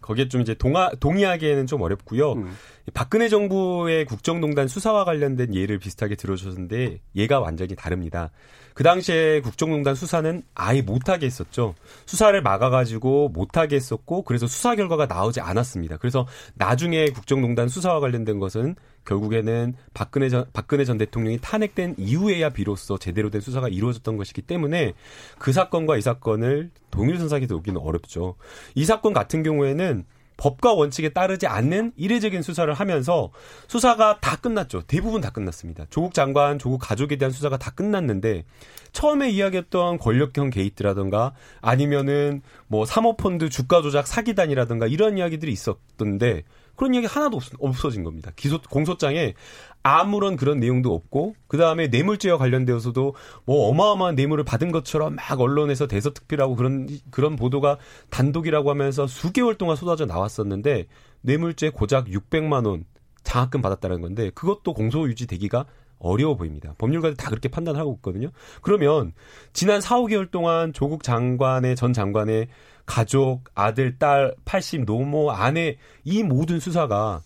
[0.00, 2.32] 거기에 좀 이제 동하, 동의하기에는 좀 어렵고요.
[2.34, 2.56] 음.
[2.94, 8.30] 박근혜 정부의 국정농단 수사와 관련된 예를 비슷하게 들어주셨는데 얘가 완전히 다릅니다.
[8.72, 11.74] 그 당시에 국정농단 수사는 아예 못하게 했었죠.
[12.04, 15.96] 수사를 막아가지고 못하게 했었고 그래서 수사 결과가 나오지 않았습니다.
[15.96, 22.98] 그래서 나중에 국정농단 수사와 관련된 것은 결국에는 박근혜 전, 박근혜 전 대통령이 탄핵된 이후에야 비로소
[22.98, 24.92] 제대로 된 수사가 이루어졌던 것이기 때문에
[25.38, 28.34] 그 사건과 이 사건을 동일 선상에 두기는 어렵죠.
[28.74, 30.04] 이 사건 같은 경우에는
[30.36, 33.30] 법과 원칙에 따르지 않는 이례적인 수사를 하면서
[33.68, 34.82] 수사가 다 끝났죠.
[34.82, 35.86] 대부분 다 끝났습니다.
[35.88, 38.44] 조국 장관, 조국 가족에 대한 수사가 다 끝났는데
[38.92, 46.44] 처음에 이야기했던 권력형 게이트라든가 아니면은 뭐 사모펀드 주가 조작 사기단이라든가 이런 이야기들이 있었던데
[46.76, 48.30] 그런 이야기 하나도 없, 없어진 겁니다.
[48.36, 49.34] 기소 공소장에
[49.82, 55.86] 아무런 그런 내용도 없고 그 다음에 뇌물죄와 관련되어서도 뭐 어마어마한 뇌물을 받은 것처럼 막 언론에서
[55.86, 57.78] 대서특필하고 그런 그런 보도가
[58.10, 60.86] 단독이라고 하면서 수개월 동안 쏟아져 나왔었는데
[61.20, 62.84] 뇌물죄 고작 600만 원
[63.22, 65.66] 장학금 받았다는 건데 그것도 공소 유지 되기가
[65.98, 66.74] 어려워 보입니다.
[66.78, 68.30] 법률가들 다 그렇게 판단하고 있거든요.
[68.62, 69.12] 그러면
[69.52, 72.48] 지난 4, 5개월 동안 조국 장관의 전 장관의
[72.86, 77.22] 가족, 아들, 딸, 80 노모, 아내 이 모든 수사가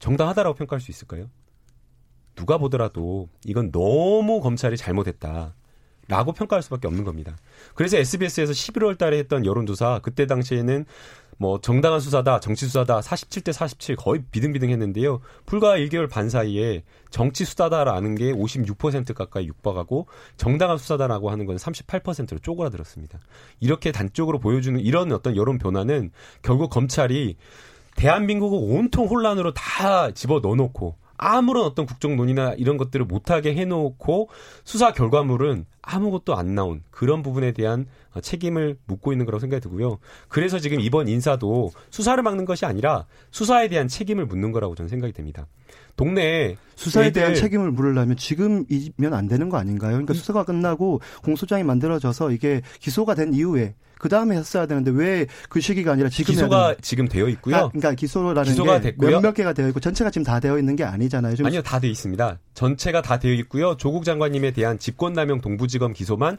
[0.00, 1.30] 정당하다라고 평가할 수 있을까요?
[2.34, 5.54] 누가 보더라도 이건 너무 검찰이 잘못했다.
[6.08, 7.36] 라고 평가할 수밖에 없는 겁니다.
[7.74, 10.84] 그래서 SBS에서 11월 달에 했던 여론조사, 그때 당시에는
[11.40, 15.22] 뭐 정당한 수사다, 정치 수사다, 47대 47 거의 비등비등했는데요.
[15.46, 22.40] 불과 1개월 반 사이에 정치 수사다라는 게 56% 가까이 육박하고 정당한 수사다라고 하는 건 38%로
[22.40, 23.18] 쪼그라들었습니다.
[23.58, 26.10] 이렇게 단적으로 보여주는 이런 어떤 여론 변화는
[26.42, 27.36] 결국 검찰이
[27.96, 34.30] 대한민국을 온통 혼란으로 다 집어 넣어놓고 아무런 어떤 국정 논의나 이런 것들을 못하게 해놓고
[34.64, 37.86] 수사 결과물은 아무것도 안 나온 그런 부분에 대한
[38.22, 39.98] 책임을 묻고 있는 거라고 생각이 들고요.
[40.28, 45.12] 그래서 지금 이번 인사도 수사를 막는 것이 아니라 수사에 대한 책임을 묻는 거라고 저는 생각이
[45.12, 45.46] 됩니다.
[45.96, 49.92] 동네에 수사에 대한 책임을 물으려면 지금이면 안 되는 거 아닌가요?
[49.92, 55.60] 그러니까 수사가 끝나고 공소장이 만들어져서 이게 기소가 된 이후에 그 다음에 했어야 되는데 왜 그
[55.60, 57.56] 시기가 아니라 지금 기소가 지금 되어 있고요.
[57.56, 59.10] 아, 그러니까 기소라는 기소가 게 됐고요.
[59.10, 61.36] 몇몇 개가 되어 있고 전체가 지금 다 되어 있는 게 아니잖아요.
[61.36, 62.38] 좀 아니요, 다 되어 있습니다.
[62.54, 63.76] 전체가 다 되어 있고요.
[63.76, 66.38] 조국 장관님에 대한 집권남용 동부지검 기소만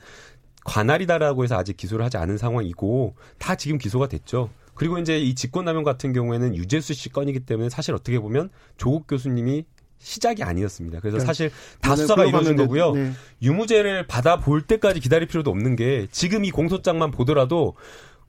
[0.64, 4.50] 관할이다라고 해서 아직 기소를 하지 않은 상황이고 다 지금 기소가 됐죠.
[4.74, 9.66] 그리고 이제 이 직권남용 같은 경우에는 유재수 씨 건이기 때문에 사실 어떻게 보면 조국 교수님이
[10.02, 11.00] 시작이 아니었습니다.
[11.00, 12.94] 그래서 그러니까 사실 다 수사가 이루어진 거고요.
[12.94, 13.12] 네.
[13.42, 17.76] 유무죄를 받아 볼 때까지 기다릴 필요도 없는 게 지금 이 공소장만 보더라도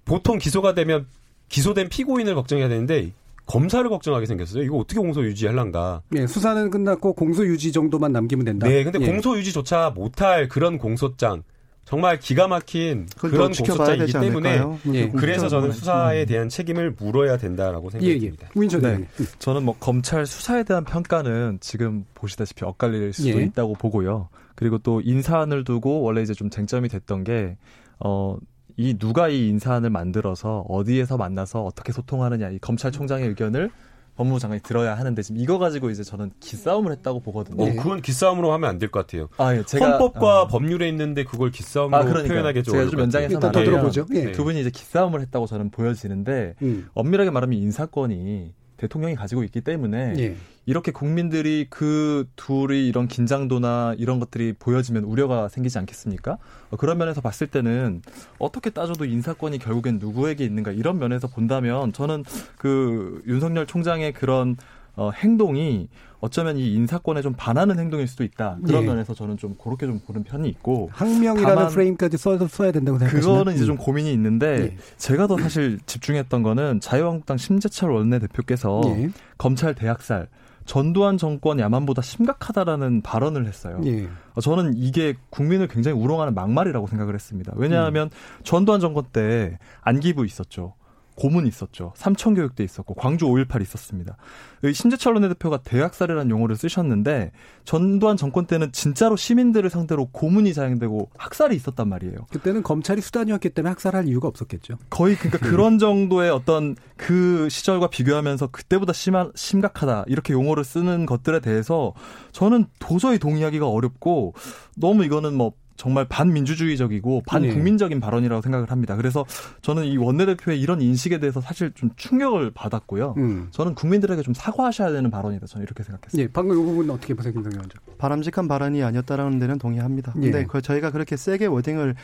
[0.05, 1.07] 보통 기소가 되면
[1.49, 3.13] 기소된 피고인을 걱정해야 되는데
[3.47, 4.63] 검사를 걱정하게 생겼어요.
[4.63, 6.03] 이거 어떻게 공소 유지할란가.
[6.17, 8.69] 예, 수사는 끝났고 공소 유지 정도만 남기면 된다.
[8.69, 9.07] 네, 근데 예.
[9.07, 11.43] 공소 유지조차 못할 그런 공소장
[11.85, 14.79] 정말 기가 막힌 그런 되지 때문에 않을까요?
[14.95, 15.09] 예.
[15.09, 15.73] 그 그래서 저는.
[15.73, 18.33] 수사에 대한 책임을 물어야 된다라고 예, 생각이 예.
[18.55, 18.89] 우인철 네.
[18.89, 19.09] 의원님.
[19.39, 23.45] 저는 뭐 검찰 수사에 대한 평가는 지금 보시다시피 엇갈릴 수도 예.
[23.45, 24.29] 있다고 보고요.
[24.55, 27.57] 그리고 또 인사안을 두고 원래 이제 좀 쟁점이 됐던 게,
[27.99, 28.37] 어,
[28.77, 33.71] 이 누가 이 인사안을 만들어서 어디에서 만나서 어떻게 소통하느냐, 이 검찰총장의 의견을
[34.15, 37.63] 법무부 장관이 들어야 하는데 지금 이거 가지고 이제 저는 기싸움을 했다고 보거든요.
[37.63, 39.29] 어, 그건 기싸움으로 하면 안 될 것 같아요.
[39.39, 40.47] 아, 예, 제가 헌법과 어.
[40.49, 42.05] 법률에 있는데 그걸 기싸움으로 아.
[42.05, 43.03] 표현하기 좀 제가 좀것 같아요.
[43.03, 44.07] 연장해서 일단 더 말하면 들어보죠.
[44.15, 44.25] 예.
[44.27, 44.33] 네.
[44.33, 46.89] 두 분이 이제 기싸움을 했다고 저는 보여지는데 음.
[46.95, 48.53] 엄밀하게 말하면 인사권이
[48.83, 50.37] 대통령이 가지고 있기 때문에 예.
[50.67, 56.39] 이렇게 국민들이 그 둘이 이런 긴장도나 이런 것들이 보여지면 우려가 생기지 않겠습니까?
[56.71, 58.03] 어, 그런 면에서 봤을 때는
[58.39, 62.25] 어떻게 따져도 인사권이 결국엔 누구에게 있는가 이런 면에서 본다면 저는
[62.59, 64.57] 그 윤석열 총장의 그런
[64.97, 65.89] 어, 행동이
[66.21, 68.59] 어쩌면 이 인사권에 좀 반하는 행동일 수도 있다.
[68.65, 68.87] 그런 예.
[68.87, 73.39] 면에서 저는 좀 그렇게 좀 보는 편이 있고 항명이라는 프레임까지 써서 써야 된다고 생각하시나요?
[73.39, 74.77] 그거는 이제 좀 고민이 있는데 예.
[74.99, 79.11] 제가 더 사실 집중했던 거는 자유한국당 심재철 원내대표께서 예.
[79.37, 80.29] 검찰 대학살
[80.65, 83.81] 전두환 정권 야만보다 심각하다라는 발언을 했어요.
[83.85, 84.09] 예.
[84.35, 87.53] 어, 저는 이게 국민을 굉장히 우롱하는 막말이라고 생각을 했습니다.
[87.57, 88.11] 왜냐하면
[88.45, 90.75] 전두환 정권 때 안기부 있었죠.
[91.15, 91.93] 고문 있었죠.
[91.97, 94.17] 삼천교육대 있었고 광주 5.18 있었습니다.
[94.65, 97.33] 이 심재철 원내대표가 대학살이라는 용어를 쓰셨는데
[97.65, 102.27] 전두환 정권 때는 진짜로 시민들을 상대로 고문이 자행되고 학살이 있었단 말이에요.
[102.31, 104.79] 그때는 검찰이 수단이었기 때문에 학살할 이유가 없었겠죠.
[104.91, 111.41] 거의 그러니까 그런 정도의 어떤 그 시절과 비교하면서 그때보다 심하, 심각하다 이렇게 용어를 쓰는 것들에
[111.41, 111.93] 대해서
[112.33, 114.35] 저는 도저히 동의하기가 어렵고
[114.77, 118.97] 너무 이거는 뭐 정말 반민주주의적이고 반국민적인 발언이라고 생각을 합니다.
[118.97, 119.25] 그래서
[119.63, 123.15] 저는 이 원내대표의 이런 인식에 대해서 사실 좀 충격을 받았고요.
[123.17, 123.49] 음.
[123.51, 125.47] 저는 국민들에게 좀 사과하셔야 되는 발언이다.
[125.47, 126.23] 저는 이렇게 생각했습니다.
[126.23, 127.81] 예, 방금 이 부분 어떻게 보세요, 김성현 원장?
[127.99, 130.15] 바람직한 발언이 아니었다라는 데는 동의합니다.
[130.17, 130.21] 예.
[130.21, 131.95] 근데 그 저희가 그렇게 세게 워딩을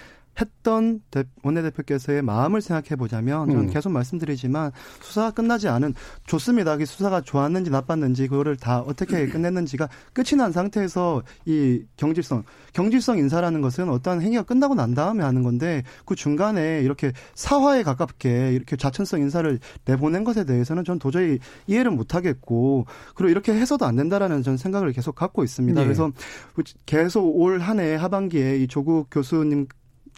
[0.41, 3.71] 했던 대- 원내대표께서의 마음을 생각해 보자면 저는 음.
[3.71, 4.71] 계속 말씀드리지만
[5.01, 5.95] 수사가 끝나지 않은
[6.27, 6.77] 좋습니다.
[6.77, 13.61] 그 수사가 좋았는지 나빴는지 그거를 다 어떻게 끝냈는지가 끝이 난 상태에서 이 경질성 경질성 인사라는
[13.61, 19.21] 것은 어떠한 행위가 끝나고 난 다음에 하는 건데 그 중간에 이렇게 사화에 가깝게 이렇게 자천성
[19.21, 24.57] 인사를 내보낸 것에 대해서는 전 도저히 이해를 못 하겠고 그리고 이렇게 해서도 안 된다라는 전
[24.57, 25.81] 생각을 계속 갖고 있습니다.
[25.81, 25.85] 예.
[25.85, 26.11] 그래서
[26.87, 29.67] 계속 올 한 해 하반기에 이 조국 교수님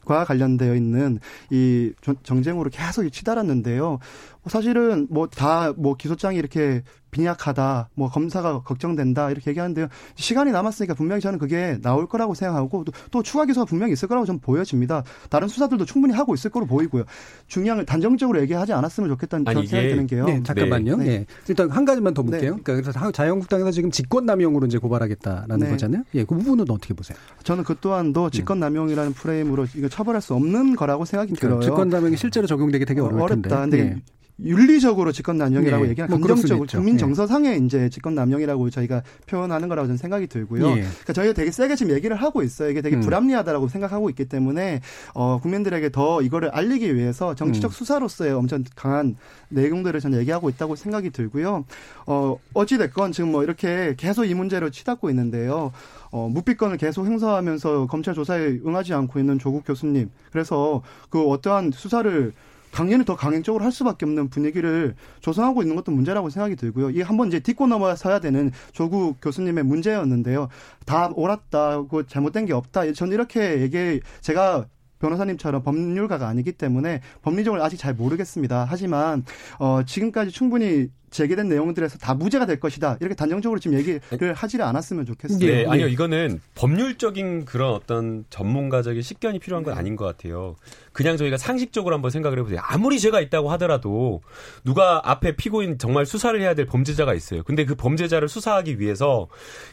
[0.06, 1.18] 과 관련되어 있는
[1.50, 3.98] 이 전- 정쟁으로 계속 치달았는데요.
[4.46, 9.88] 사실은 뭐다뭐 기소장이 이렇게 빈약하다, 뭐 검사가 걱정된다 이렇게 얘기하는데요.
[10.14, 14.24] 시간이 남았으니까 분명히 저는 그게 나올 거라고 생각하고 또, 또 추가 기소가 분명히 있을 거라고
[14.26, 15.02] 좀 보여집니다.
[15.28, 17.02] 다른 수사들도 충분히 하고 있을 거로 보이고요.
[17.48, 20.24] 중요한 걸 단정적으로 얘기하지 않았으면 좋겠다는 아니, 생각이 드는 게요.
[20.24, 20.96] 네, 잠깐만요.
[20.98, 21.06] 네.
[21.08, 21.26] 예.
[21.48, 22.40] 일단 한 가지만 더 묻게요.
[22.56, 22.62] 네.
[22.62, 25.70] 그러니까 그래서 하- 자유한국당에서 지금 직권남용으로 이제 고발하겠다라는 네.
[25.70, 26.04] 거잖아요.
[26.14, 27.18] 예, 그 부분은 어떻게 보세요?
[27.42, 31.76] 저는 그 또한도 직권남용이라는 프레임으로 이거 처벌할 수 없는 거라고 생각이 그러니까 들어요.
[31.76, 33.48] 직권남용이 실제로 적용되기 되게 어려울 텐데.
[33.48, 33.60] 어렵다.
[33.62, 33.96] 근데 예.
[34.42, 36.78] 윤리적으로 직권 남용이라고 예, 얘기하는 뭐 감정적으로 있죠.
[36.78, 36.98] 국민 예.
[36.98, 40.68] 정서상의 이제 직권 남용이라고 저희가 표현하는 거라고 저는 생각이 들고요.
[40.68, 40.80] 예.
[40.80, 42.70] 그러니까 저희가 되게 세게 지금 얘기를 하고 있어요.
[42.70, 43.00] 이게 되게 음.
[43.00, 44.80] 불합리하다라고 생각하고 있기 때문에
[45.14, 47.72] 어 국민들에게 더 이거를 알리기 위해서 정치적 음.
[47.72, 49.16] 수사로서의 엄청 강한
[49.48, 51.64] 내용들을 저는 얘기하고 있다고 생각이 들고요.
[52.06, 55.72] 어 어찌 됐건 지금 뭐 이렇게 계속 이 문제로 치닫고 있는데요.
[56.12, 60.10] 어, 묵비권을 계속 행사하면서 검찰 조사에 응하지 않고 있는 조국 교수님.
[60.32, 62.32] 그래서 그 어떠한 수사를
[62.70, 66.90] 당연히 더 강행적으로 할 수밖에 없는 분위기를 조성하고 있는 것도 문제라고 생각이 들고요.
[66.90, 70.48] 이게 한번 이제 딛고 넘어서야 되는 조국 교수님의 문제였는데요.
[70.86, 72.92] 다 옳았다고 잘못된 게 없다.
[72.92, 74.66] 저는 이렇게 얘기 제가
[75.00, 78.66] 변호사님처럼 법률가가 아니기 때문에 법리적으로 아직 잘 모르겠습니다.
[78.68, 79.24] 하지만
[79.58, 82.96] 어 지금까지 충분히 제기된 내용들에서 다 무죄가 될 것이다.
[83.00, 84.00] 이렇게 단정적으로 지금 얘기를
[84.34, 85.38] 하지를 않았으면 좋겠어요.
[85.38, 85.66] 네, 예.
[85.66, 85.88] 아니요.
[85.88, 90.56] 이거는 법률적인 그런 어떤 전문가적인 식견이 필요한 건 아닌 것 같아요.
[90.92, 92.60] 그냥 저희가 상식적으로 한번 생각을 해보세요.
[92.62, 94.22] 아무리 죄가 있다고 하더라도
[94.64, 97.42] 누가 앞에 피고인 정말 수사를 해야 될 범죄자가 있어요.
[97.42, 99.28] 근데 그 범죄자를 수사하기 위해서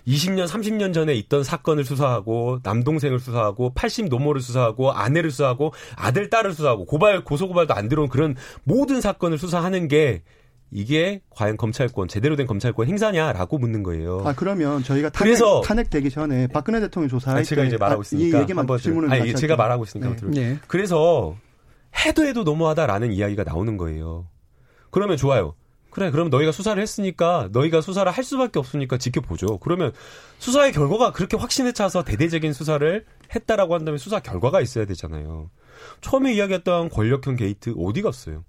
[0.07, 6.53] 20년, 30년 전에 있던 사건을 수사하고 남동생을 수사하고 80 노모를 수사하고 아내를 수사하고 아들, 딸을
[6.53, 10.23] 수사하고 고발, 고소고발도 안 들어온 그런 모든 사건을 수사하는 게
[10.71, 14.21] 이게 과연 검찰권 제대로 된 검찰권 행사냐라고 묻는 거예요.
[14.25, 18.01] 아 그러면 저희가 탄핵, 그래서- 탄핵되기 전에 박근혜 대통령 조사할 아니, 제가 때 이제 말하고
[18.01, 19.55] 아, 있으니까 이 얘기만 질문을 아니 제가.
[19.55, 20.41] 말하고 있으니까 네.
[20.41, 20.59] 예.
[20.67, 21.35] 그래서
[22.05, 24.27] 해도 해도 너무하다라는 이야기가 나오는 거예요.
[24.91, 25.55] 그러면 좋아요.
[25.89, 29.57] 그래, 그럼 너희가 수사를 했으니까 너희가 수사를 할 수밖에 없으니까 지켜보죠.
[29.59, 29.91] 그러면
[30.37, 33.03] 수사의 결과가 그렇게 확신에 차서 대대적인 수사를
[33.33, 35.49] 했다라고 한다면 수사 결과가 있어야 되잖아요.
[36.01, 38.43] 처음에 이야기했던 권력형 게이트 어디 갔어요?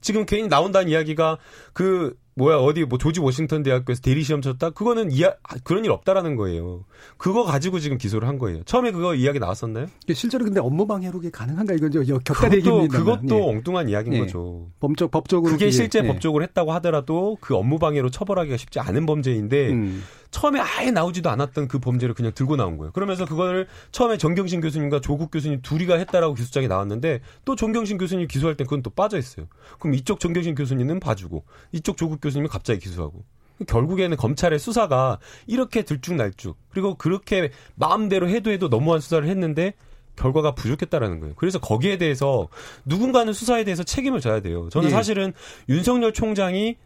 [0.00, 1.38] 지금 괜히 나온다는 이야기가
[1.72, 5.34] 그 뭐야 어디 뭐 조지 워싱턴 대학교에서 대리 시험 쳤다 그거는 이야
[5.64, 6.84] 그런 일 없다라는 거예요.
[7.16, 8.62] 그거 가지고 지금 기소를 한 거예요.
[8.64, 9.86] 처음에 그거 이야기 나왔었나요?
[10.12, 12.98] 실제로 근데 업무 방해로 그게 가능한가 이건 그것도 얘기입니다.
[12.98, 14.20] 그것도 엉뚱한 이야기인 예.
[14.20, 14.68] 거죠.
[14.80, 16.06] 법적 법적으로 그게 실제 예.
[16.06, 20.02] 법적으로 했다고 하더라도 그 업무 방해로 처벌하기가 쉽지 않은 범죄인데 음.
[20.30, 22.92] 처음에 아예 나오지도 않았던 그 범죄를 그냥 들고 나온 거예요.
[22.92, 28.56] 그러면서 그거를 처음에 정경심 교수님과 조국 교수님 둘이가 했다라고 기소장에 나왔는데 또 정경심 교수님 기소할
[28.56, 29.46] 때 그건 또 빠져 있어요.
[29.78, 33.24] 그럼 이쪽 정경심 교수님은 봐주고 이쪽 조국 교수님은 갑자기 기소하고
[33.66, 39.74] 결국에는 검찰의 수사가 이렇게 들쭉날쭉 그리고 그렇게 마음대로 해도 해도 너무한 수사를 했는데
[40.16, 41.34] 결과가 부족했다라는 거예요.
[41.36, 42.48] 그래서 거기에 대해서
[42.84, 44.68] 누군가는 수사에 대해서 책임을 져야 돼요.
[44.70, 44.90] 저는 예.
[44.90, 45.32] 사실은
[45.68, 46.76] 윤석열 총장이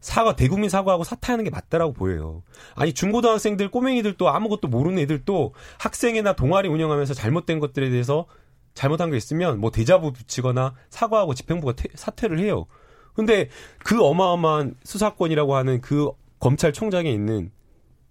[0.00, 2.42] 사과 대국민 사과하고 사퇴하는 게 맞다라고 보여요.
[2.74, 8.26] 아니 중고등학생들 꼬맹이들도 아무것도 모르는 애들도 학생회나 동아리 운영하면서 잘못된 것들에 대해서
[8.74, 12.66] 잘못한 게 있으면 뭐 대자부 붙이거나 사과하고 집행부가 퇴, 사퇴를 해요.
[13.14, 13.48] 근데
[13.84, 17.50] 그 어마어마한 수사권이라고 하는 그 검찰총장에 있는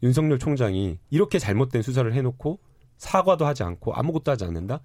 [0.03, 2.59] 윤석열 총장이 이렇게 잘못된 수사를 해놓고
[2.97, 4.81] 사과도 하지 않고 아무것도 하지 않는다?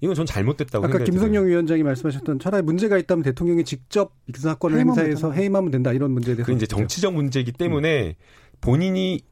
[0.00, 1.48] 이건 전 잘못됐다고 아까 김성영 들어요.
[1.48, 5.32] 위원장이 말씀하셨던 차라리 문제가 있다면 대통령이 직접 익사권을 해임하면 행사해서.
[5.32, 8.16] 해임하면 된다 이런 문제에 대해서 그 이제 정치적 문제이기 때문에
[8.60, 9.22] 본인이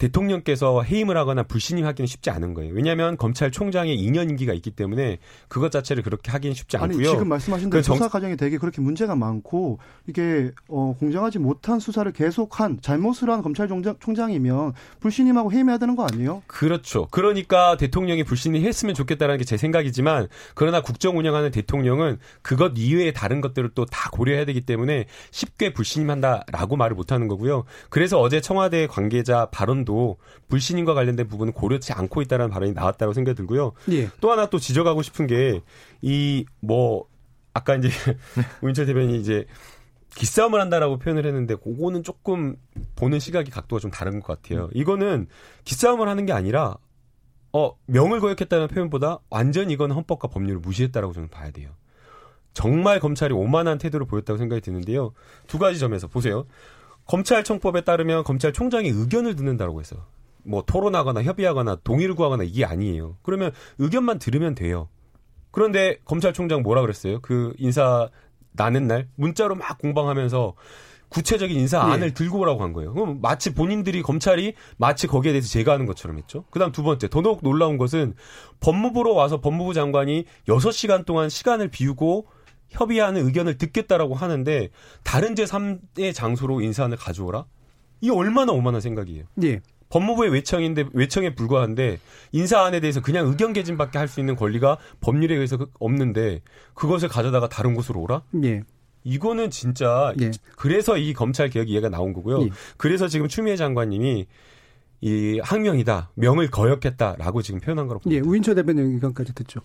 [0.00, 2.72] 대통령께서 해임을 하거나 불신임하기는 쉽지 않은 거예요.
[2.74, 7.10] 왜냐하면 검찰총장의 2년 임기가 있기 때문에 그것 자체를 그렇게 하기는 쉽지 아니 않고요.
[7.10, 9.78] 지금 말씀하신 대로 그 정- 수사 과정이 되게 그렇게 문제가 많고
[10.08, 16.42] 이게 어, 공정하지 못한 수사를 계속한 잘못을 한 검찰총장 총장이면 불신임하고 해임해야 되는 거 아니에요?
[16.46, 17.06] 그렇죠.
[17.10, 23.70] 그러니까 대통령이 불신임했으면 좋겠다라는 게 제 생각이지만 그러나 국정 운영하는 대통령은 그것 이외의 다른 것들을
[23.74, 27.64] 또 다 고려해야 되기 때문에 쉽게 불신임한다라고 말을 못하는 거고요.
[27.88, 29.89] 그래서 어제 청와대 관계자 발언도
[30.48, 33.72] 불신임과 관련된 부분은 고려치 않고 있다는 발언이 나왔다고 생각이 들고요.
[33.90, 34.08] 예.
[34.20, 35.60] 또 하나 또 지적하고 싶은 게
[36.02, 37.06] 이 뭐
[37.52, 37.88] 아까 이제
[38.62, 39.44] 우인철 대변인이 이제
[40.14, 42.56] 기싸움을 한다라고 표현을 했는데 그거는 조금
[42.96, 44.68] 보는 시각이 각도가 좀 다른 것 같아요.
[44.74, 45.26] 이거는
[45.64, 46.76] 기싸움을 하는 게 아니라
[47.52, 51.70] 어 명을 거역했다는 표현보다 완전 이건 헌법과 법률을 무시했다라고 저는 봐야 돼요.
[52.52, 55.12] 정말 검찰이 오만한 태도를 보였다고 생각이 드는데요.
[55.46, 56.46] 두 가지 점에서 보세요.
[57.10, 60.04] 검찰청법에 따르면 검찰총장이 의견을 듣는다고 했어요.
[60.44, 63.16] 뭐 토론하거나 협의하거나 동의를 구하거나 이게 아니에요.
[63.22, 64.88] 그러면 의견만 들으면 돼요.
[65.50, 67.18] 그런데 검찰총장 뭐라 그랬어요?
[67.20, 68.08] 그 인사
[68.52, 70.54] 나는 날 문자로 막 공방하면서
[71.08, 72.14] 구체적인 인사안을 예.
[72.14, 72.94] 들고 오라고 한 거예요.
[72.94, 76.44] 그럼 마치 본인들이 검찰이 마치 거기에 대해서 제가하는 것처럼 했죠.
[76.50, 78.14] 그다음 두 번째 더더욱 놀라운 것은
[78.60, 82.28] 법무부로 와서 법무부 장관이 6시간 동안 시간을 비우고
[82.70, 84.70] 협의하는 의견을 듣겠다라고 하는데
[85.04, 87.44] 다른 제3의 장소로 인사안을 가져오라?
[88.00, 89.24] 이 얼마나 오만한 생각이에요.
[89.42, 89.60] 예.
[89.90, 91.98] 법무부의 외청인데 외청에 불과한데
[92.32, 96.40] 인사안에 대해서 그냥 의견 개진밖에 할 수 있는 권리가 법률에 의해서 그- 없는데
[96.74, 98.22] 그것을 가져다가 다른 곳으로 오라?
[98.44, 98.62] 예.
[99.02, 100.30] 이거는 진짜 예.
[100.56, 102.42] 그래서 이 검찰 개혁 이해가 나온 거고요.
[102.42, 102.48] 예.
[102.76, 104.26] 그래서 지금 추미애 장관님이
[105.02, 108.18] 이 항명이다, 명을 거역했다라고 지금 표현한 거라고 예.
[108.20, 108.30] 봅니다.
[108.30, 109.60] 우인철 대변인 의견까지 듣죠.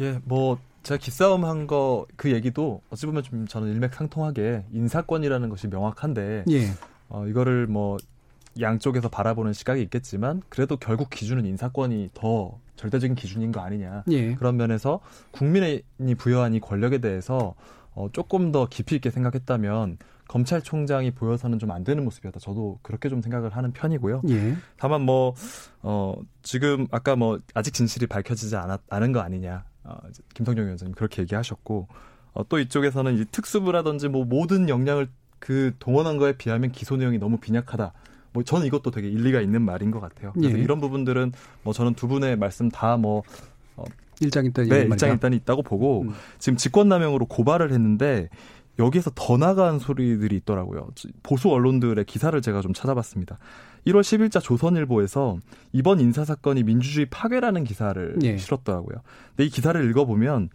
[0.00, 5.66] 예, 뭐 제가 기싸움 한 거 그 얘기도 어찌 보면 좀 저는 일맥상통하게 인사권이라는 것이
[5.68, 6.66] 명확한데 예.
[7.08, 7.96] 어, 이거를 뭐
[8.60, 14.04] 양쪽에서 바라보는 시각이 있겠지만 그래도 결국 기준은 인사권이 더 절대적인 기준인 거 아니냐.
[14.10, 14.34] 예.
[14.34, 15.00] 그런 면에서
[15.32, 15.82] 국민이
[16.18, 17.54] 부여한 이 권력에 대해서
[17.94, 22.40] 어, 조금 더 깊이 있게 생각했다면 검찰총장이 보여서는 좀 안 되는 모습이었다.
[22.40, 24.22] 저도 그렇게 좀 생각을 하는 편이고요.
[24.30, 24.56] 예.
[24.78, 25.34] 다만 뭐,
[25.82, 29.64] 어, 지금 아까 뭐 아직 진실이 밝혀지지 않았, 않은 거 아니냐.
[29.84, 31.88] 어, 이제 김성정 위원장님 그렇게 얘기하셨고,
[32.32, 35.08] 어, 또 이쪽에서는 이 특수부라든지 뭐 모든 역량을
[35.38, 37.92] 그 동원한 거에 비하면 기소 내용이 너무 빈약하다.
[38.32, 40.32] 뭐 저는 이것도 되게 일리가 있는 말인 것 같아요.
[40.32, 40.62] 그래서 예.
[40.62, 41.32] 이런 부분들은
[41.62, 43.22] 뭐 저는 두 분의 말씀 다뭐
[44.20, 45.14] 일장일단 네, 이런 입장 말이다.
[45.14, 46.14] 일단이 있다고 보고 음.
[46.38, 48.28] 지금 직권남용으로 고발을 했는데
[48.78, 50.88] 여기에서 더 나간 소리들이 있더라고요.
[51.22, 53.38] 보수 언론들의 기사를 제가 좀 찾아봤습니다.
[53.86, 55.38] 1월 10일자 조선일보에서
[55.72, 58.36] 이번 인사 사건이 민주주의 파괴라는 기사를 예.
[58.38, 58.96] 실었더라고요.
[59.30, 60.48] 근데 이 기사를 읽어보면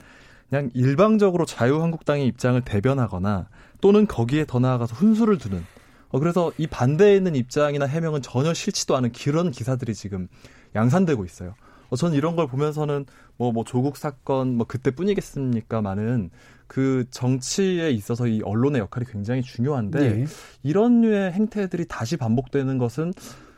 [0.50, 3.50] 그냥 일방적으로 자유한국당의 입장을 대변하거나
[3.82, 5.64] 또는 거기에 더 나아가서 훈수를 두는
[6.10, 10.28] 어, 그래서 이 반대에 있는 입장이나 해명은 전혀 싫지도 않은 그런 기사들이 지금
[10.76, 11.54] 양산되고 있어요.
[11.90, 13.06] 어, 저는 이런 걸 보면서는
[13.40, 16.30] 뭐, 뭐 조국 사건 뭐 그때뿐이겠습니까만은
[16.68, 20.26] 그 정치에 있어서 이 언론의 역할이 굉장히 중요한데 예.
[20.62, 23.14] 이런 류의 행태들이 다시 반복되는 것은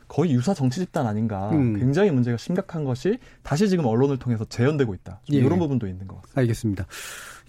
[0.08, 1.50] 거의 유사 정치 집단 아닌가.
[1.52, 1.78] 음.
[1.80, 5.20] 굉장히 문제가 심각한 것이 다시 지금 언론을 통해서 재현되고 있다.
[5.24, 5.40] 좀 예.
[5.40, 6.42] 이런 부분도 있는 것 같습니다.
[6.42, 6.86] 알겠습니다.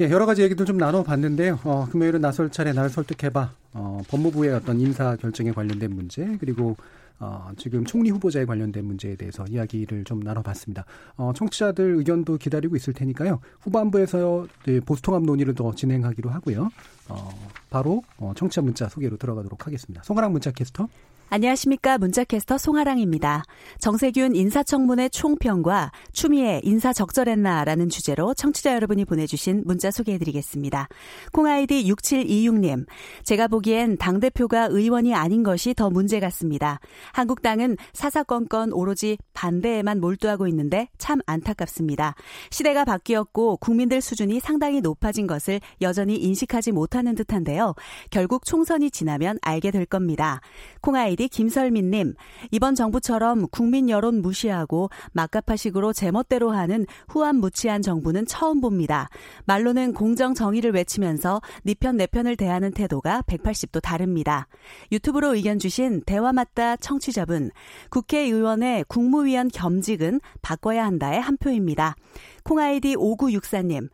[0.01, 1.61] 예, 여러 가지 얘기들 좀 나눠봤는데요.
[1.65, 3.53] 어, 금요일은 나설 차례 나를 설득해봐.
[3.75, 6.77] 어, 법무부의 어떤 인사 결정에 관련된 문제 그리고
[7.19, 10.85] 어, 지금 총리 후보자에 관련된 문제에 대해서 이야기를 좀 나눠봤습니다.
[11.17, 13.41] 어, 청취자들 의견도 기다리고 있을 테니까요.
[13.61, 16.71] 후반부에서 네, 보수통합 논의를 더 진행하기로 하고요.
[17.09, 17.31] 어,
[17.71, 20.03] 바로 어, 청취자 문자 소개로 들어가도록 하겠습니다.
[20.03, 20.89] 송아랑 문자 캐스터.
[21.35, 23.45] 안녕하십니까 문자캐스터 송아랑입니다.
[23.79, 30.89] 정세균 인사청문회 총평과 추미애 인사 적절했나라는 주제로 청취자 여러분이 보내주신 문자 소개해드리겠습니다.
[31.33, 32.85] 콩아이디 6726님
[33.25, 36.81] 제가 보기엔 당대표가 의원이 아닌 것이 더 문제 같습니다.
[37.15, 42.15] 한국당은 사사건건 오로지 반대에만 몰두하고 있는데 참 안타깝습니다.
[42.51, 47.75] 시대가 바뀌었고 국민들 수준이 상당히 높아진 것을 여전히 인식하지 못하는 듯한데요.
[48.11, 50.43] 결국 총선이 지나면 알게 될 겁니다.
[50.83, 52.15] 콩아이디 아이디 김설민님,
[52.51, 59.09] 이번 정부처럼 국민 여론 무시하고 막가파식으로 제멋대로 하는 후안무치한 정부는 처음 봅니다.
[59.45, 64.49] 말로는 공정 정의를 외치면서 니편 네 내편을 대하는 태도가 180도 다릅니다.
[64.91, 67.53] 유튜브로 의견 주신 대화 맞다 청취자분,
[67.91, 71.95] 국회의원의 국무위원 겸직은 바꿔야 한다의 한 표입니다.
[72.43, 73.89] 콩아이디 5964님,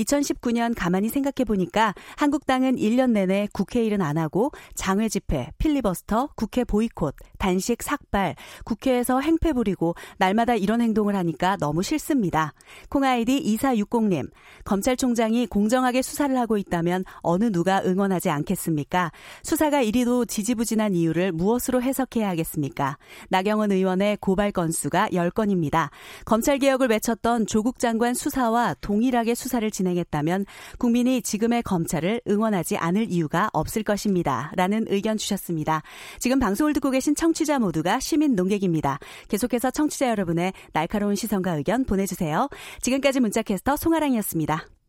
[0.00, 6.64] 2019년 가만히 생각해 보니까 한국당은 1년 내내 국회 일은 안 하고 장외 집회, 필리버스터, 국회
[6.64, 12.52] 보이콧, 단식 삭발, 국회에서 행패 부리고 날마다 이런 행동을 하니까 너무 싫습니다.
[12.88, 14.30] 콩아이디 2460님,
[14.64, 19.12] 검찰총장이 공정하게 수사를 하고 있다면 어느 누가 응원하지 않겠습니까?
[19.42, 22.96] 수사가 이리도 지지부진한 이유를 무엇으로 해석해야 하겠습니까?
[23.28, 25.90] 나경원 의원의 고발 건수가 10건입니다.
[26.24, 30.46] 검찰개혁을 외쳤던 조국 장관 수사와 동일하게 수사를 진행 했다면
[30.78, 34.52] 국민이 지금의 검찰을 응원하지 않을 이유가 없을 것입니다.
[34.56, 35.82] 라는 의견 주셨습니다.
[36.18, 38.98] 지금 방송을 듣고 계신 청취자 모두가 시민 농객입니다.
[39.28, 42.48] 계속해서 청취자 여러분의 날카로운 시선과 의견 보내주세요.
[42.80, 44.79] 지금까지 문자캐스터 송아랑이었습니다.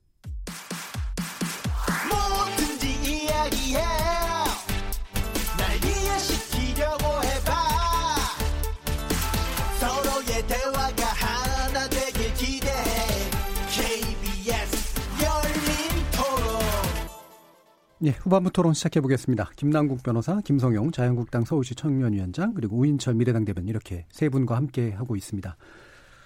[18.03, 19.51] 예, 후반부 토론 시작해 보겠습니다.
[19.55, 25.15] 김남국 변호사, 김성용 자유한국당 서울시 청년위원장 그리고 우인철 미래당 대변 이렇게 세 분과 함께 하고
[25.15, 25.55] 있습니다.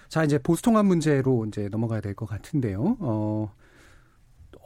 [0.08, 2.96] 자, 이제 보수통합 문제로 이제 넘어가야 될 것 같은데요.
[3.00, 3.52] 어,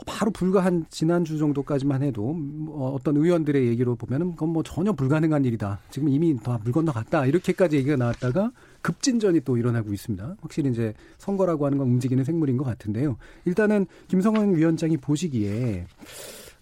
[0.06, 2.36] 바로 불과 한 지난주 정도까지만 해도
[2.68, 5.80] 어, 어떤 의원들의 얘기로 보면은 그건 뭐 전혀 불가능한 일이다.
[5.90, 7.26] 지금 이미 다물 건너갔다.
[7.26, 8.52] 이렇게까지 얘기가 나왔다가
[8.82, 10.36] 급진전이 또 일어나고 있습니다.
[10.40, 13.16] 확실히 이제 선거라고 하는 건 움직이는 생물인 것 같은데요.
[13.46, 15.86] 일단은 김성원 위원장이 보시기에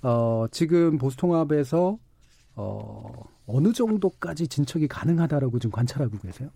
[0.03, 1.99] 어, 지금 보수통합에서
[2.57, 6.51] 어, 어느 정도까지 진척이 가능하다라고 좀 관찰하고 계세요?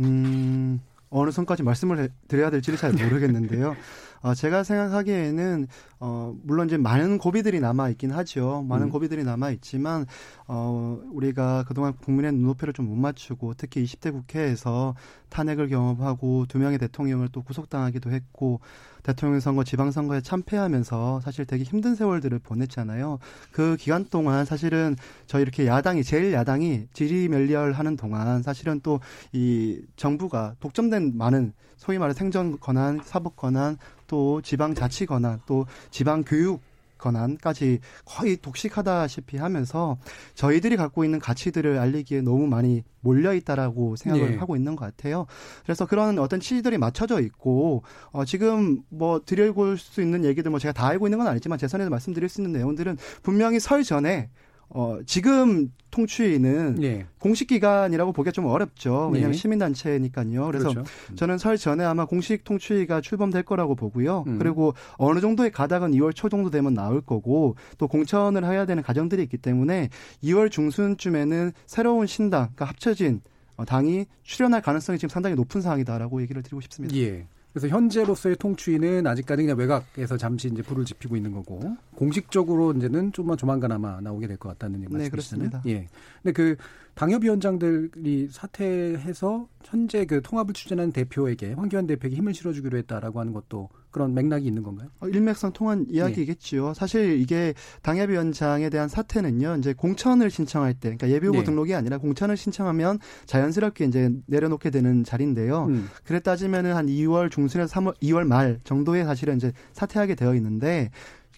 [0.00, 0.80] 음,
[1.10, 3.76] 어느 선까지 말씀을 드려야 될지를 잘 모르겠는데요.
[4.22, 5.66] 어, 제가 생각하기에는
[6.00, 8.64] 어, 물론 이제 많은 고비들이 남아 있긴 하죠.
[8.68, 8.90] 많은 음.
[8.90, 10.06] 고비들이 남아 있지만
[10.46, 14.94] 어, 우리가 그동안 국민의 눈높이를 좀 못 맞추고 특히 20대 국회에서
[15.28, 18.60] 탄핵을 경험하고 두 명의 대통령을 또 구속당하기도 했고
[19.02, 23.18] 대통령 선거, 지방 선거에 참패하면서 사실 되게 힘든 세월들을 보냈잖아요.
[23.52, 24.96] 그 기간 동안 사실은
[25.26, 29.00] 저희 이렇게 야당이 제일 야당이 지리멸렬하는 동안 사실은 또
[29.32, 33.76] 이 정부가 독점된 많은 소위 말해 생존 권한, 사법 권한,
[34.08, 36.60] 또 지방 자치 권한, 또 지방 교육
[36.98, 39.96] 권한까지 거의 독식하다시피 하면서
[40.34, 44.36] 저희들이 갖고 있는 가치들을 알리기에 너무 많이 몰려 있다라고 생각을 네.
[44.36, 45.26] 하고 있는 것 같아요.
[45.62, 50.72] 그래서 그런 어떤 취지들이 맞춰져 있고 어 지금 뭐 드리고 수 있는 얘기들 뭐 제가
[50.72, 54.28] 다 알고 있는 건 아니지만 제 선에서 말씀드릴 수 있는 내용들은 분명히 설 전에
[54.70, 57.06] 어, 지금 통추위는 예.
[57.18, 59.08] 공식 기간이라고 보기가 좀 어렵죠.
[59.12, 59.38] 왜냐하면 예.
[59.38, 60.46] 시민단체니까요.
[60.46, 60.80] 그래서 그렇죠.
[61.10, 61.16] 음.
[61.16, 64.24] 저는 설 전에 아마 공식 통추위가 출범될 거라고 보고요.
[64.26, 64.38] 음.
[64.38, 69.22] 그리고 어느 정도의 가닥은 2월 초 정도 되면 나올 거고 또 공천을 해야 되는 가정들이
[69.22, 69.88] 있기 때문에
[70.22, 73.22] 2월 중순쯤에는 새로운 신당, 그러니까 합쳐진
[73.56, 76.94] 어, 당이 출연할 가능성이 지금 상당히 높은 상황이다라고 얘기를 드리고 싶습니다.
[76.96, 77.26] 예.
[77.52, 83.36] 그래서 현재로서의 통추위는 아직까지 그냥 외곽에서 잠시 이제 불을 지피고 있는 거고 공식적으로 이제는 좀만
[83.36, 85.04] 조만간 아마 나오게 될 것 같다는 말씀이시잖아요.
[85.04, 85.62] 네, 그렇습니다.
[85.66, 85.88] 예.
[86.22, 86.56] 근데 그
[86.98, 94.14] 당협위원장들이 사퇴해서 현재 그 통합을 추진하는 대표에게 황교안 대표에게 힘을 실어주기로 했다라고 하는 것도 그런
[94.14, 94.88] 맥락이 있는 건가요?
[95.00, 96.68] 어, 일맥상통한 이야기겠지요.
[96.68, 96.74] 네.
[96.74, 99.56] 사실 이게 당협위원장에 대한 사태는요.
[99.58, 101.44] 이제 공천을 신청할 때, 그러니까 예비후보 네.
[101.44, 105.66] 등록이 아니라 공천을 신청하면 자연스럽게 이제 내려놓게 되는 자리인데요.
[105.66, 105.88] 음.
[106.04, 110.90] 그래 따지면은 한 2월 중순에서 3월, 2월 말 정도에 사실은 이제 사퇴하게 되어 있는데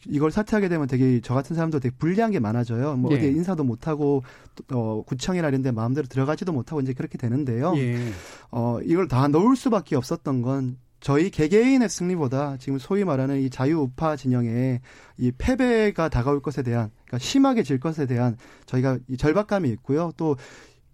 [0.07, 2.97] 이걸 사퇴하게 되면 되게 저 같은 사람도 되게 불리한 게 많아져요.
[2.97, 3.17] 뭐 예.
[3.17, 4.23] 어디 인사도 못 하고
[4.73, 7.75] 어 구청이나 이런 데 마음대로 들어가지도 못하고 이제 그렇게 되는데요.
[7.77, 7.99] 예.
[8.51, 14.17] 어 이걸 다 넣을 수밖에 없었던 건 저희 개개인의 승리보다 지금 소위 말하는 이 자유우파
[14.17, 14.81] 진영의
[15.17, 18.37] 이 패배가 다가올 것에 대한 그러니까 심하게 질 것에 대한
[18.67, 20.13] 저희가 이 절박감이 있고요.
[20.17, 20.37] 또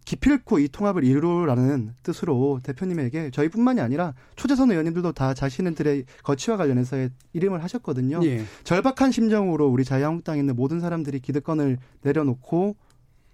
[0.06, 7.62] 기필코 이 통합을 이루라는 뜻으로 대표님에게 저희뿐만이 아니라 초재선 의원님들도 다 자신들의 거취와 관련해서 이름을
[7.64, 8.20] 하셨거든요.
[8.22, 8.44] 예.
[8.62, 12.76] 절박한 심정으로 우리 자유한국당에 있는 모든 사람들이 기득권을 내려놓고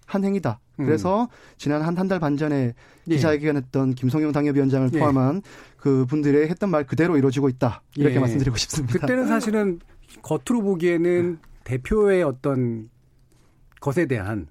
[0.06, 0.60] 한 행위다.
[0.80, 0.86] 음.
[0.86, 1.28] 그래서 음.
[1.58, 2.72] 지난 한 한 달 반 전에
[3.08, 3.14] 예.
[3.14, 4.98] 기자회견했던 김성용 당협위원장을 예.
[4.98, 5.42] 포함한
[5.76, 7.82] 그 분들의 했던 말 그대로 이루어지고 있다.
[7.96, 8.18] 이렇게 예.
[8.18, 8.98] 말씀드리고 싶습니다.
[8.98, 9.78] 그때는 사실은
[10.22, 12.88] 겉으로 보기에는 대표의 어떤
[13.80, 14.46] 것에 대한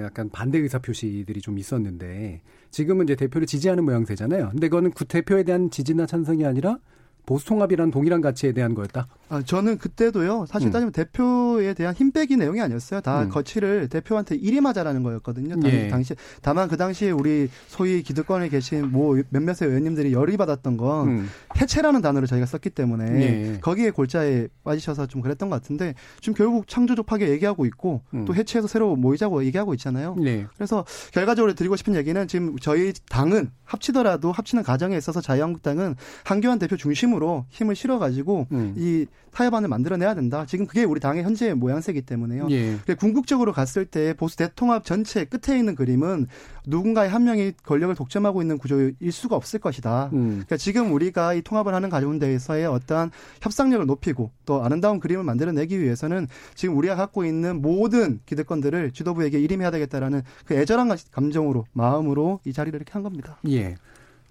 [0.00, 4.50] 약간 반대 의사 표시들이 좀 있었는데 지금은 이제 대표를 지지하는 모양새잖아요.
[4.50, 6.78] 근데 그거는 그 대표에 대한 지지나 찬성이 아니라
[7.26, 9.06] 보수 통합이라는 동일한 가치에 대한 거였다.
[9.28, 10.46] 아, 저는 그때도요.
[10.46, 10.72] 사실 음.
[10.72, 13.00] 따지면 대표에 대한 힘 빼기 내용이 아니었어요.
[13.00, 13.28] 다 음.
[13.28, 15.60] 거취를 대표한테 일임하자라는 거였거든요.
[15.60, 15.88] 당, 예.
[15.88, 21.28] 당시 다만 그 당시에 우리 소위 기득권에 계신 뭐 몇몇의 의원님들이 열이 받았던 건 음.
[21.60, 23.58] 해체라는 단어를 저희가 썼기 때문에 예.
[23.60, 28.24] 거기에 골자에 빠지셔서 좀 그랬던 것 같은데 지금 결국 창조적하게 얘기하고 있고 음.
[28.24, 30.16] 또 해체해서 새로 모이자고 얘기하고 있잖아요.
[30.18, 30.46] 네.
[30.56, 35.94] 그래서 결과적으로 드리고 싶은 얘기는 지금 저희 당은 합치더라도 합치는 과정에 있어서 자유한국당은
[36.24, 38.74] 한교안 대표 중심 으로 힘을 실어가지고 음.
[38.76, 40.44] 이 타협안을 만들어내야 된다.
[40.46, 42.48] 지금 그게 우리 당의 현재의 모양새이기 때문에요.
[42.50, 42.76] 예.
[42.84, 46.26] 그리고 궁극적으로 갔을 때 보수 대통합 전체 끝에 있는 그림은
[46.66, 50.10] 누군가의 한 명이 권력을 독점하고 있는 구조일 수가 없을 것이다.
[50.12, 50.28] 음.
[50.30, 53.10] 그러니까 지금 우리가 이 통합을 하는 가운데에서의 어떠한
[53.40, 59.70] 협상력을 높이고 또 아름다운 그림을 만들어내기 위해서는 지금 우리가 갖고 있는 모든 기득권들을 지도부에게 일임해야
[59.70, 63.38] 되겠다라는 그 애절한 감정으로 마음으로 이 자리를 이렇게 한 겁니다.
[63.48, 63.76] 예.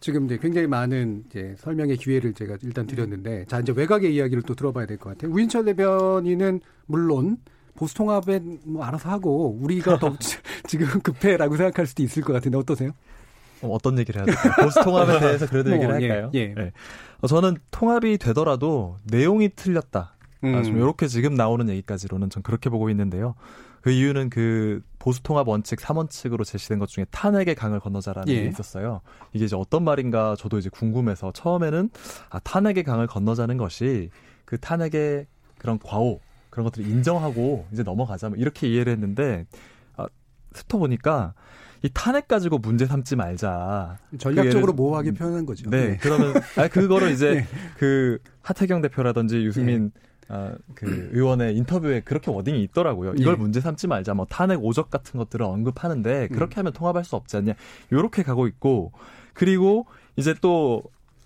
[0.01, 4.55] 지금 이제 굉장히 많은 이제 설명의 기회를 제가 일단 드렸는데, 자, 이제 외곽의 이야기를 또
[4.55, 5.31] 들어봐야 될 것 같아요.
[5.31, 7.37] 우인철 대변인은 물론
[7.75, 10.15] 보수 통합엔 뭐 알아서 하고 우리가 더
[10.67, 12.91] 지금 급해라고 생각할 수도 있을 것 같은데 어떠세요?
[13.61, 14.65] 어, 어떤 얘기를 해야 될까요?
[14.65, 16.31] 보수 통합에 대해서 그래도 뭐, 얘기를 예, 할까요?
[16.33, 16.47] 예.
[16.53, 16.71] 네.
[17.21, 20.15] 어, 저는 통합이 되더라도 내용이 틀렸다.
[20.43, 20.55] 음.
[20.55, 23.35] 아, 좀 이렇게 지금 나오는 얘기까지로는 전 그렇게 보고 있는데요.
[23.81, 28.43] 그 이유는 그 보수 통합 원칙 3원칙으로 제시된 것 중에 탄핵의 강을 건너자라는 예.
[28.43, 29.01] 게 있었어요.
[29.33, 31.89] 이게 이제 어떤 말인가 저도 이제 궁금해서 처음에는
[32.29, 34.11] 아 탄핵의 강을 건너자는 것이
[34.45, 35.25] 그 탄핵의
[35.57, 36.19] 그런 과오
[36.51, 39.47] 그런 것들을 인정하고 이제 넘어가자 뭐 이렇게 이해를 했는데
[39.95, 40.05] 아
[40.53, 41.33] 스토 보니까
[41.81, 43.97] 이 탄핵 가지고 문제 삼지 말자.
[44.19, 45.67] 전략적으로 그 모호하게 표현한 거죠.
[45.71, 47.47] 네, 그러면 아 그거를 이제 네.
[47.79, 49.91] 그 하태경 대표라든지 유승민
[50.33, 53.15] 아, 그 의원의 인터뷰에 그렇게 워딩이 있더라고요.
[53.17, 53.37] 이걸 예.
[53.37, 54.13] 문제 삼지 말자.
[54.13, 57.53] 뭐 탄핵 오적 같은 것들을 언급하는데 그렇게 하면 통합할 수 없지 않냐.
[57.91, 58.93] 요렇게 가고 있고
[59.33, 60.83] 그리고 이제 또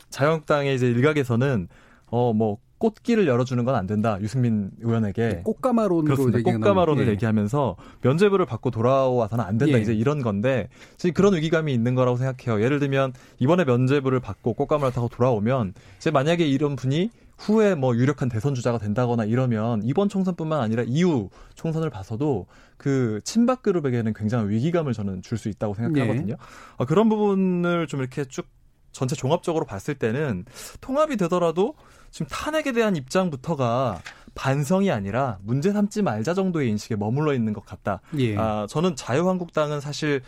[0.09, 1.67] 자유한국당의 이제 일각에서는
[2.07, 4.17] 어뭐 꽃길을 열어주는 건 안 된다.
[4.21, 6.39] 유승민 의원에게 꽃가마론으로 그렇습니다.
[6.39, 7.11] 얘기가 꽃가마론을 예.
[7.11, 9.77] 얘기하면서 면죄부를 받고 돌아와서는 안 된다.
[9.77, 9.81] 예.
[9.81, 12.63] 이제 이런 건데 지금 그런 위기감이 있는 거라고 생각해요.
[12.63, 18.29] 예를 들면 이번에 면죄부를 받고 꽃가마를 타고 돌아오면 이제 만약에 이런 분이 후에 뭐 유력한
[18.29, 24.93] 대선 주자가 된다거나 이러면 이번 총선뿐만 아니라 이후 총선을 봐서도 그 친박 그룹에게는 굉장한 위기감을
[24.93, 26.35] 저는 줄 수 있다고 생각하거든요.
[26.77, 28.47] 어, 그런 부분을 좀 이렇게 쭉
[28.93, 30.45] 전체 종합적으로 봤을 때는
[30.79, 31.75] 통합이 되더라도
[32.11, 33.99] 지금 탄핵에 대한 입장부터가
[34.35, 37.99] 반성이 아니라 문제 삼지 말자 정도의 인식에 머물러 있는 것 같다.
[38.17, 38.37] 예.
[38.37, 40.21] 아, 저는 자유한국당은 사실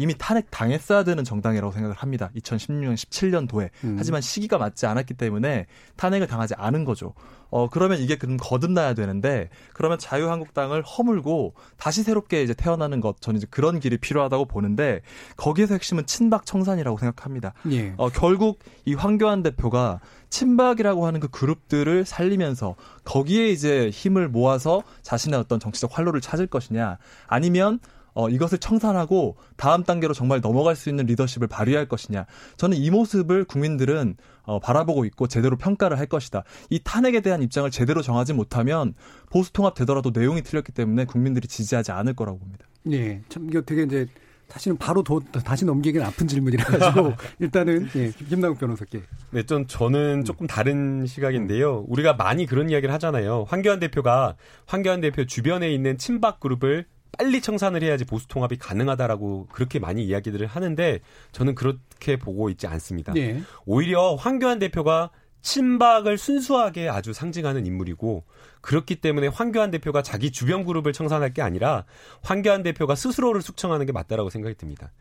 [0.00, 2.30] 이미 탄핵 당했어야 되는 정당이라고 생각을 합니다.
[2.34, 3.68] 2016년, 17년도에.
[3.84, 3.96] 음.
[3.98, 7.12] 하지만 시기가 맞지 않았기 때문에 탄핵을 당하지 않은 거죠.
[7.50, 13.36] 어, 그러면 이게 그럼 거듭나야 되는데, 그러면 자유한국당을 허물고 다시 새롭게 이제 태어나는 것, 저는
[13.36, 15.02] 이제 그런 길이 필요하다고 보는데,
[15.36, 17.52] 거기에서 핵심은 친박 청산이라고 생각합니다.
[17.70, 17.92] 예.
[17.98, 25.38] 어, 결국 이 황교안 대표가 친박이라고 하는 그 그룹들을 살리면서 거기에 이제 힘을 모아서 자신의
[25.38, 27.80] 어떤 정치적 활로를 찾을 것이냐 아니면
[28.14, 32.26] 어, 이것을 청산하고 다음 단계로 정말 넘어갈 수 있는 리더십을 발휘할 것이냐.
[32.56, 36.44] 저는 이 모습을 국민들은 어, 바라보고 있고 제대로 평가를 할 것이다.
[36.70, 38.94] 이 탄핵에 대한 입장을 제대로 정하지 못하면
[39.30, 42.66] 보수 통합 되더라도 내용이 틀렸기 때문에 국민들이 지지하지 않을 거라고 봅니다.
[42.90, 43.20] 예.
[43.28, 44.06] 참 이거 되게 이제
[44.50, 49.02] 사실은 바로 도, 다시 넘기기는 아픈 질문이라 가지고 일단은 예, 김남국 변호사께.
[49.30, 51.84] 네, 좀 저는 조금 다른 시각인데요.
[51.88, 53.46] 우리가 많이 그런 이야기를 하잖아요.
[53.48, 54.36] 황교안 대표가
[54.66, 56.86] 황교안 대표 주변에 있는 친박 그룹을
[57.16, 61.00] 빨리 청산을 해야지 보수 통합이 가능하다라고 그렇게 많이 이야기들을 하는데
[61.32, 63.12] 저는 그렇게 보고 있지 않습니다.
[63.16, 63.42] 예.
[63.66, 65.10] 오히려 황교안 대표가
[65.42, 68.24] 친박을 순수하게 아주 상징하는 인물이고
[68.60, 71.84] 그렇기 때문에 황교안 대표가 자기 주변 그룹을 청산할 게 아니라
[72.22, 74.92] 황교안 대표가 스스로를 숙청하는 게 맞다라고 생각이 듭니다.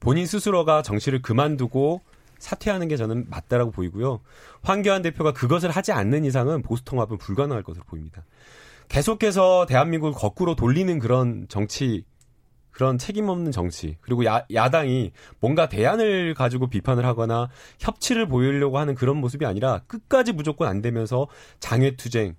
[0.00, 2.02] 본인 스스로가 정치를 그만두고
[2.38, 4.20] 사퇴하는 게 저는 맞다라고 보이고요.
[4.62, 8.24] 황교안 대표가 그것을 하지 않는 이상은 보수 통합은 불가능할 것으로 보입니다.
[8.88, 12.04] 계속해서 대한민국을 거꾸로 돌리는 그런 정치
[12.70, 18.94] 그런 책임 없는 정치 그리고 야, 야당이 뭔가 대안을 가지고 비판을 하거나 협치를 보이려고 하는
[18.94, 21.28] 그런 모습이 아니라 끝까지 무조건 안 되면서
[21.60, 22.34] 장외 투쟁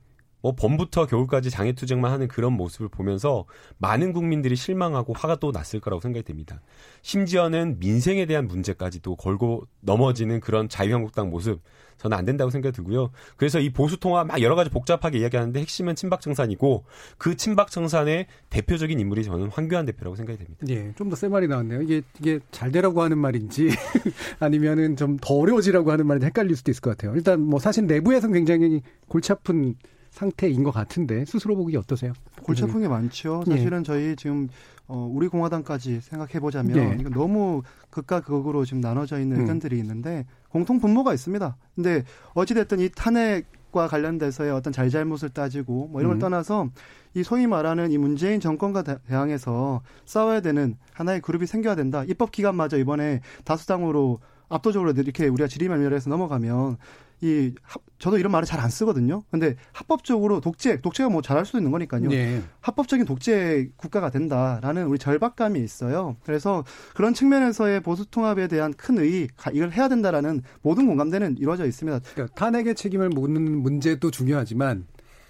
[0.46, 3.46] 뭐 봄부터 겨울까지 장애투쟁만 하는 그런 모습을 보면서
[3.80, 6.62] 많은 국민들이 실망하고 화가 또 났을 거라고 생각이 됩니다.
[7.02, 11.62] 심지어는 민생에 대한 문제까지도 걸고 넘어지는 그런 자유한국당 모습
[11.98, 13.10] 저는 안 된다고 생각이 들고요.
[13.38, 16.84] 그래서 이 보수 통합 막 여러 가지 복잡하게 이야기하는데 핵심은 친박 청산이고
[17.18, 20.64] 그 친박 청산의 대표적인 인물이 저는 황교안 대표라고 생각이 됩니다.
[20.70, 21.82] 예, 좀더센 말이 나왔네요.
[21.82, 23.70] 이게 이게 잘 되라고 하는 말인지
[24.39, 27.16] 아니면은 좀 더 어려워지라고 하는 말인지 헷갈릴 수도 있을 것 같아요.
[27.16, 29.76] 일단 뭐 사실 내부에서는 굉장히 골치 아픈
[30.20, 32.13] 상태인 것 같은데 스스로 보기 어떠세요?
[32.41, 33.43] 골치 아픈 게 많죠.
[33.47, 33.51] 예.
[33.51, 34.47] 사실은 저희 지금
[34.88, 36.97] 어, 우리 공화당까지 생각해 보자면 네.
[36.99, 39.41] 이건 너무 극과 극으로 지금 나눠져 있는 음.
[39.41, 41.57] 의견들이 있는데 공통 분모가 있습니다.
[41.76, 42.03] 근데
[42.34, 43.45] 어찌 됐든 이 탄핵
[43.76, 46.20] 과 관련돼서의 어떤 잘잘못을 따지고 뭐 이런 걸 음.
[46.20, 46.70] 떠나서
[47.13, 52.05] 이 소위 말하는 이 문재인 정권과 대- 대항해서 싸워야 되는 하나의 그룹이 생겨야 된다.
[52.07, 56.78] 입법 기간마저 이번에 다수당으로 압도적으로 이렇게 우리가 지리멸멸해서 넘어가면
[57.22, 59.24] 이 합- 저도 이런 말을 잘 안 쓰거든요.
[59.32, 62.09] 근데 합법적으로 독재, 독재가 뭐 잘할 수도 있는 거니까요.
[62.09, 62.41] 네.
[62.61, 66.16] 합법적인 독재 국가가 된다라는 우리 절박감이 있어요.
[66.26, 66.63] 그래서
[66.93, 71.99] 그런 측면에서의 보수 통합에 대한 큰 의의, 가- 이걸 해야 된다라는 모든 공감대는 이루어져 있습니다.
[72.13, 74.86] 그러니까 탄핵의 책임을 묻는 문제도 중요하지만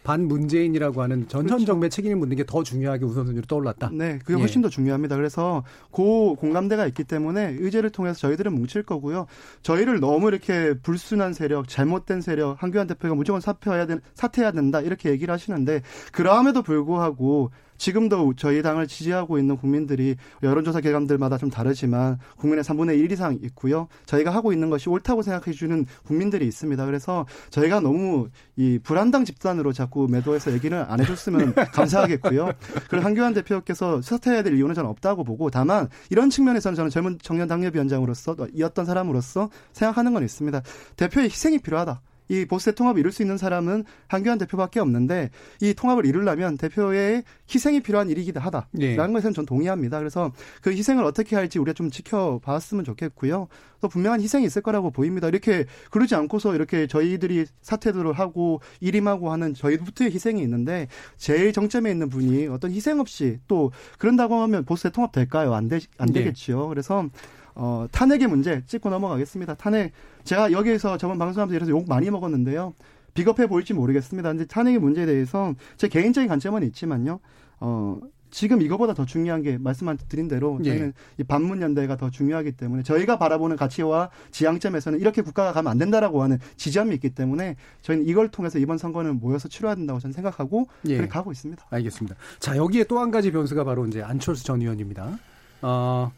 [0.06, 3.90] 반문재인이라고 하는 전현 정부의 책임을 묻는 게 더 중요하게 우선순위로 떠올랐다.
[3.92, 4.38] 네, 그게 예.
[4.38, 5.16] 훨씬 더 중요합니다.
[5.16, 9.26] 그래서 그 공감대가 있기 때문에 의제를 통해서 저희들은 뭉칠 거고요.
[9.64, 15.10] 저희를 너무 이렇게 불순한 세력, 잘못된 세력, 한교안 대표가 무조건 사퇴해야 된 사퇴해야 된다 이렇게
[15.10, 15.82] 얘기를 하시는데
[16.12, 23.12] 그럼에도 불구하고 지금도 저희 당을 지지하고 있는 국민들이 여론조사 결과들마다 좀 다르지만 국민의 3분의 1
[23.12, 23.88] 이상 있고요.
[24.06, 26.86] 저희가 하고 있는 것이 옳다고 생각해 주는 국민들이 있습니다.
[26.86, 32.52] 그래서 저희가 너무 이 불안당 집단으로 자꾸 매도해서 얘기를 안 해줬으면 감사하겠고요.
[32.90, 37.48] 그리고 한교안 대표께서 사퇴해야 될 이유는 저는 없다고 보고 다만 이런 측면에서는 저는 젊은 청년
[37.48, 40.62] 당협위원장으로서 이었던 사람으로서 생각하는 건 있습니다.
[40.98, 42.02] 대표의 희생이 필요하다.
[42.28, 45.30] 이 보스 통합을 이룰 수 있는 사람은 한교안 대표밖에 없는데
[45.62, 47.24] 이 통합을 이루려면 대표의
[47.54, 48.96] 희생이 필요한 일이기도 하다라는 예.
[48.96, 50.00] 것에는 전 동의합니다.
[50.00, 53.48] 그래서 그 희생을 어떻게 할지 우리가 좀 지켜봤으면 좋겠고요.
[53.82, 55.28] 또 분명한 희생이 있을 거라고 보입니다.
[55.28, 62.10] 이렇게 그러지 않고서 이렇게 저희들이 사퇴를 하고 일임하고 하는 저희부터의 희생이 있는데 제일 정점에 있는
[62.10, 65.54] 분이 어떤 희생 없이 또 그런다고 하면 보스 통합 될까요?
[65.54, 66.14] 안, 되, 안 네.
[66.14, 66.68] 되겠지요.
[66.70, 67.08] 그래서
[67.56, 69.56] 어, 탄핵의 문제 짚고 넘어가겠습니다.
[69.56, 69.92] 탄핵
[70.24, 72.74] 제가 여기에서 저번 방송하면서 이래서 욕 많이 먹었는데요.
[73.14, 74.30] 비겁해 보일지 모르겠습니다.
[74.30, 77.20] 근데 탄핵의 문제에 대해서 제 개인적인 관점은 있지만요.
[77.62, 78.00] 어,
[78.30, 80.70] 지금 이거보다 더 중요한 게 말씀드린 대로 예.
[80.72, 85.78] 저희는 이 반문 연대가 더 중요하기 때문에 저희가 바라보는 가치와 지향점에서는 이렇게 국가가 가면 안
[85.78, 90.68] 된다라고 하는 지점이 있기 때문에 저희는 이걸 통해서 이번 선거는 모여서 치러야 된다고 저는 생각하고
[90.88, 90.98] 예.
[90.98, 91.64] 그렇게 가고 있습니다.
[91.70, 92.18] 알겠습니다.
[92.40, 95.18] 자, 여기에 또 한 가지 변수가 바로 이제 안철수 전 의원입니다.
[95.62, 96.12] 어,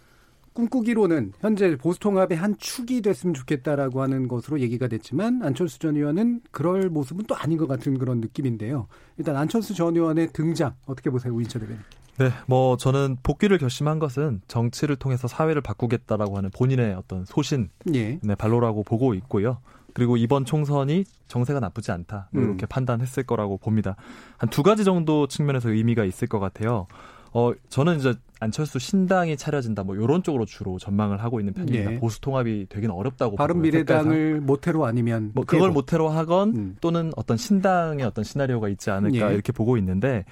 [0.57, 6.89] 꿈꾸기로는 현재 보수통합의 한 축이 됐으면 좋겠다라고 하는 것으로 얘기가 됐지만 안철수 전 의원은 그럴
[6.89, 8.87] 모습은 또 아닌 것 같은 그런 느낌인데요.
[9.17, 11.83] 일단 안철수 전 의원의 등장 어떻게 보세요, 우인철 대변인?
[12.17, 18.19] 네, 뭐 저는 복귀를 결심한 것은 정치를 통해서 사회를 바꾸겠다라고 하는 본인의 어떤 소신, 예.
[18.23, 19.59] 네, 발로라고 보고 있고요.
[19.93, 22.47] 그리고 이번 총선이 정세가 나쁘지 않다 뭐 음.
[22.49, 23.95] 이렇게 판단했을 거라고 봅니다.
[24.37, 26.87] 한 두 가지 정도 측면에서 의미가 있을 것 같아요.
[27.37, 31.93] 어 저는 이제 안철수 신당이 차려진다 뭐 이런 쪽으로 주로 전망을 하고 있는 편입니다.
[31.93, 31.99] 예.
[31.99, 35.69] 보수 통합이 되기는 어렵다고 바른 미래당을 모태로 아니면 뭐 그걸.
[35.69, 36.77] 모태로 하건 음.
[36.81, 39.33] 또는 어떤 신당의 어떤 시나리오가 있지 않을까 예.
[39.35, 40.25] 이렇게 보고 있는데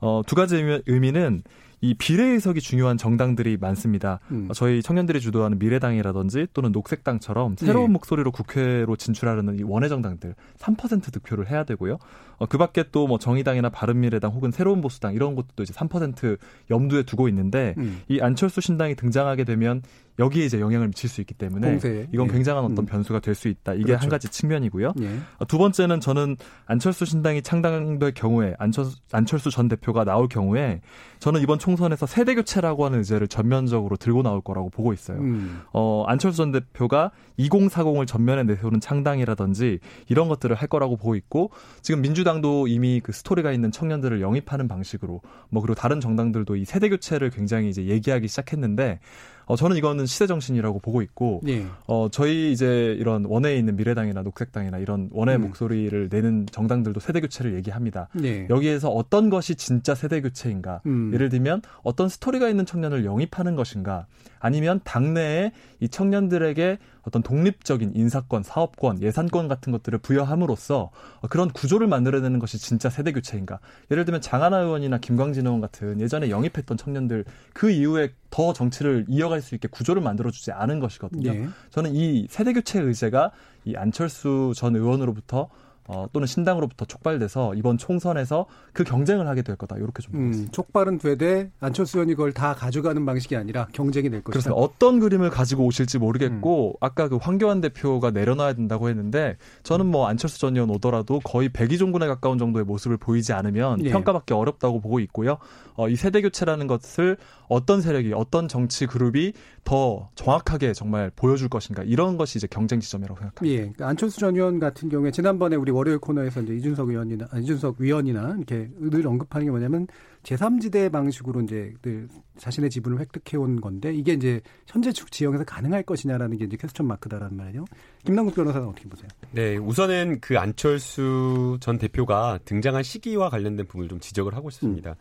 [0.00, 1.42] 어, 두 가지 의미, 의미는
[1.80, 4.20] 이 비례의석이 중요한 정당들이 많습니다.
[4.30, 4.46] 음.
[4.48, 7.92] 어, 저희 청년들이 주도하는 미래당이라든지 또는 녹색당처럼 새로운 예.
[7.92, 11.98] 목소리로 국회로 진출하려는 이 원외 정당들 3% 득표를 해야 되고요.
[12.42, 16.38] 어, 그 밖에 또 뭐 정의당이나 바른미래당 혹은 새로운 보수당 이런 것도 이제 3%
[16.70, 18.00] 염두에 두고 있는데 음.
[18.08, 19.82] 이 안철수 신당이 등장하게 되면
[20.18, 22.06] 여기에 이제 영향을 미칠 수 있기 때문에 공세에.
[22.12, 22.32] 이건 예.
[22.32, 22.86] 굉장한 어떤 음.
[22.86, 23.74] 변수가 될 수 있다.
[23.74, 24.02] 이게 그렇죠.
[24.02, 24.92] 한 가지 측면이고요.
[25.00, 25.18] 예.
[25.38, 26.36] 어, 두 번째는 저는
[26.66, 30.80] 안철수 신당이 창당될 경우에 안철수, 안철수 전 대표가 나올 경우에
[31.18, 35.18] 저는 이번 총선에서 세대 교체라고 하는 의제를 전면적으로 들고 나올 거라고 보고 있어요.
[35.18, 35.62] 음.
[35.72, 42.02] 어, 안철수 전 대표가 2040을 전면에 내세우는 창당이라든지 이런 것들을 할 거라고 보고 있고 지금
[42.02, 47.30] 민주당도 이미 그 스토리가 있는 청년들을 영입하는 방식으로 뭐 그리고 다른 정당들도 이 세대 교체를
[47.30, 49.00] 굉장히 이제 얘기하기 시작했는데
[49.46, 51.66] 어, 저는 이거는 시대 정신이라고 보고 있고 예.
[51.86, 55.42] 어, 저희 이제 이런 원외에 있는 미래당이나 녹색당이나 이런 원외 음.
[55.42, 58.08] 목소리를 내는 정당들도 세대 교체를 얘기합니다.
[58.22, 58.46] 예.
[58.48, 60.80] 여기에서 어떤 것이 진짜 세대 교체인가?
[60.86, 61.12] 음.
[61.12, 64.06] 예를 들면 어떤 스토리가 있는 청년을 영입하는 것인가?
[64.38, 70.90] 아니면 당내에 이 청년들에게 어떤 독립적인 인사권, 사업권, 예산권 같은 것들을 부여함으로써
[71.20, 73.60] 어, 그런 구조를 만들어내는 것이 진짜 세대 교체인가?
[73.90, 79.42] 예를 들면 장하나 의원이나 김광진 의원 같은 예전에 영입했던 청년들 그 이후에 더 정치를 이어갈
[79.42, 81.30] 수 있게 구조를 만들어주지 않은 것이거든요.
[81.30, 81.48] 예.
[81.70, 83.30] 저는 이 세대 교체 의제가
[83.64, 85.48] 이 안철수 전 의원으로부터
[85.88, 89.76] 어, 또는 신당으로부터 촉발돼서 이번 총선에서 그 경쟁을 하게 될 거다.
[89.76, 90.14] 이렇게 좀.
[90.14, 94.50] 음, 촉발은 되되 안철수 의원이 그걸 다 가져가는 방식이 아니라 경쟁이 될 것이다.
[94.50, 96.76] 그래서 어떤 그림을 가지고 오실지 모르겠고 음.
[96.80, 102.06] 아까 그 황교안 대표가 내려놔야 된다고 했는데 저는 뭐 안철수 전 의원 오더라도 거의 백의종군에
[102.06, 103.90] 가까운 정도의 모습을 보이지 않으면 예.
[103.90, 105.38] 평가받기 어렵다고 보고 있고요.
[105.74, 107.16] 어, 이 세대 교체라는 것을
[107.52, 109.32] 어떤 세력이 어떤 정치 그룹이
[109.64, 113.54] 더 정확하게 정말 보여줄 것인가 이런 것이 이제 경쟁 지점이라고 생각합니다.
[113.54, 117.38] 예, 그러니까 안철수 전 의원 같은 경우에 지난번에 우리 월요일 코너에서 이제 이준석 의원이나 아,
[117.38, 119.86] 이준석 위원이나 이렇게 늘 언급하는 게 뭐냐면
[120.22, 122.08] 제3지대 방식으로 이제 늘
[122.38, 127.36] 자신의 지분을 획득해 온 건데 이게 이제 현재 지역에서 가능할 것이냐라는 게 이제 퀘스천 마크다라는
[127.36, 127.64] 말이에요.
[128.04, 129.08] 김남국 변호사는 어떻게 보세요?
[129.32, 134.90] 네, 우선은 그 안철수 전 대표가 등장한 시기와 관련된 부분을 좀 지적을 하고 싶습니다.
[134.90, 134.96] 음.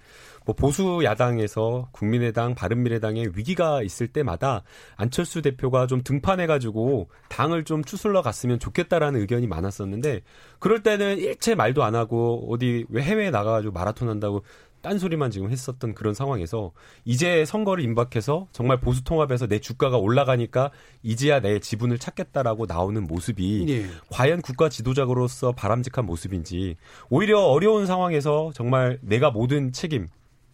[0.45, 4.63] 뭐 보수 야당에서 국민의당, 바른미래당에 위기가 있을 때마다
[4.95, 10.21] 안철수 대표가 좀 등판해 가지고 당을 좀 추슬러 갔으면 좋겠다라는 의견이 많았었는데
[10.59, 14.43] 그럴 때는 일체 말도 안 하고 어디 왜 해외에 나가 가지고 마라톤 한다고
[14.81, 16.71] 딴소리만 지금 했었던 그런 상황에서
[17.05, 20.71] 이제 선거를 임박해서 정말 보수 통합에서 내 주가가 올라가니까
[21.03, 23.85] 이제야 내 지분을 찾겠다라고 나오는 모습이 예.
[24.09, 26.75] 과연 국가 지도자로서 바람직한 모습인지
[27.09, 30.07] 오히려 어려운 상황에서 정말 내가 모든 책임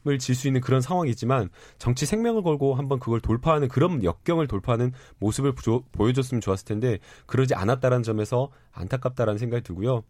[0.07, 1.49] 을 질 수 있는 그런 상황이지만
[1.80, 7.55] 정치 생명을 걸고 한번 그걸 돌파하는 그런 역경을 돌파하는 모습을 부, 보여줬으면 좋았을 텐데 그러지
[7.55, 10.03] 않았다는 점에서 안타깝다라는 생각이 들고요.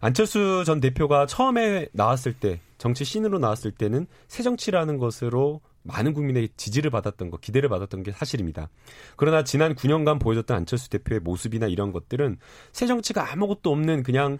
[0.00, 6.50] 안철수 전 대표가 처음에 나왔을 때 정치 신으로 나왔을 때는 새 정치라는 것으로 많은 국민의
[6.56, 8.68] 지지를 받았던 것, 기대를 받았던 게 사실입니다.
[9.16, 12.36] 그러나 지난 9년간 보여줬던 안철수 대표의 모습이나 이런 것들은
[12.72, 14.38] 새 정치가 아무것도 없는 그냥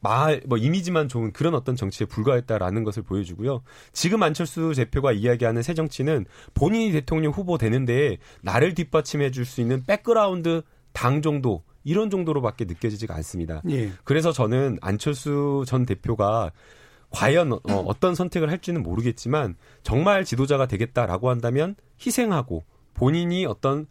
[0.00, 3.62] 말, 뭐 이미지만 좋은 그런 어떤 정치에 불과했다라는 것을 보여주고요.
[3.92, 9.84] 지금 안철수 대표가 이야기하는 새 정치는 본인이 대통령 후보 되는데 나를 뒷받침해 줄 수 있는
[9.84, 13.62] 백그라운드 당 정도 이런 정도로밖에 느껴지지가 않습니다.
[13.70, 13.90] 예.
[14.04, 16.50] 그래서 저는 안철수 전 대표가
[17.12, 23.86] 과연 어떤 선택을 할지는 모르겠지만 정말 지도자가 되겠다라고 한다면 희생하고 본인이 어떤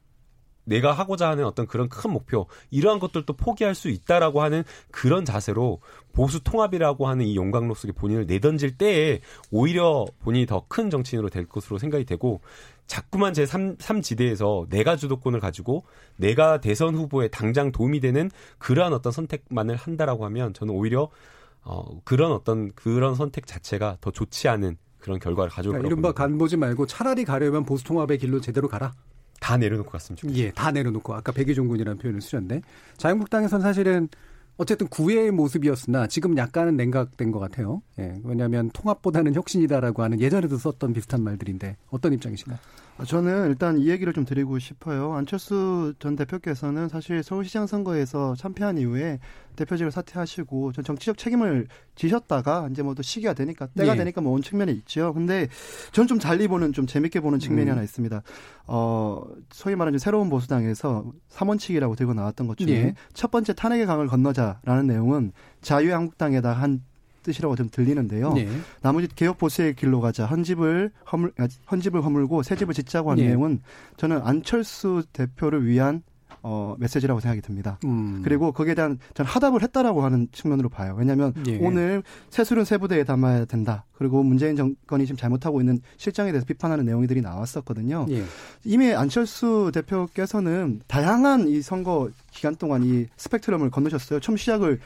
[0.63, 5.82] 내가 하고자 하는 어떤 그런 큰 목표 이러한 것들도 포기할 수 있다라고 하는 그런 자세로
[6.13, 11.47] 보수 통합이라고 하는 이 용광로 속에 본인을 내던질 때에 오히려 본인이 더 큰 정치인으로 될
[11.47, 12.41] 것으로 생각이 되고
[12.86, 15.84] 자꾸만 제 3, 3지대에서 내가 주도권을 가지고
[16.15, 21.09] 내가 대선 후보에 당장 도움이 되는 그러한 어떤 선택만을 한다라고 하면 저는 오히려
[21.64, 26.38] 어, 그런 어떤 그런 선택 자체가 더 좋지 않은 그런 결과를 가져올 그러니까 이른바 간
[26.38, 28.93] 보지 말고 차라리 가려면 보수 통합의 길로 제대로 가라.
[29.39, 30.43] 다 내려놓고 갔으면 좋겠어요.
[30.43, 32.62] 예, 다 내려놓고 아까 백의종군이라는 표현을 쓰셨는데
[32.97, 34.07] 자유한국당에서는 사실은
[34.57, 37.82] 어쨌든 구애의 모습이었으나 지금 약간은 냉각된 것 같아요.
[37.97, 42.59] 예, 왜냐하면 통합보다는 혁신이다라고 하는 예전에도 썼던 비슷한 말들인데 어떤 입장이신가요?
[43.08, 45.14] 저는 일단 이 얘기를 좀 드리고 싶어요.
[45.14, 49.18] 안철수 전 대표께서는 사실 서울시장 선거에서 참패한 이후에
[49.56, 53.98] 대표직을 사퇴하시고 전 정치적 책임을 지셨다가 이제 뭐 또 시기가 되니까 때가 예.
[53.98, 55.14] 되니까 뭐 온 측면이 있죠.
[55.14, 55.48] 근데
[55.94, 57.72] 저는 좀 달리 보는 좀 재밌게 보는 측면이 음.
[57.72, 58.22] 하나 있습니다.
[58.68, 62.94] 어 소위 말하는 새로운 보수당에서 삼원칙이라고 들고 나왔던 것 중에 예.
[63.14, 65.32] 첫 번째 탄핵의 강을 건너자라는 내용은
[65.62, 66.84] 자유한국당에다 한
[67.24, 68.34] 뜻이라고 좀 들리는데요.
[68.34, 68.47] 네.
[68.82, 70.26] 나머지 개혁 보수의 길로 가자.
[70.26, 73.28] 헌집을 허물 아, 헌집을 허물고 새 집을 짓자고 한 네.
[73.28, 73.61] 내용은
[73.97, 76.03] 저는 안철수 대표를 위한
[76.43, 77.78] 어, 메시지라고 생각이 듭니다.
[77.86, 78.22] 음.
[78.24, 80.95] 그리고 거기에 대한 전 하답을 했다라고 하는 측면으로 봐요.
[80.97, 81.57] 왜냐하면 예.
[81.59, 83.86] 오늘 새술은 세부대에 담아야 된다.
[83.93, 88.07] 그리고 문재인 정권이 지금 잘못하고 있는 실정에 대해서 비판하는 내용들이 나왔었거든요.
[88.09, 88.24] 예.
[88.63, 94.19] 이미 안철수 대표께서는 다양한 이 선거 기간 동안 이 스펙트럼을 건너셨어요.
[94.19, 94.80] 처음 시작을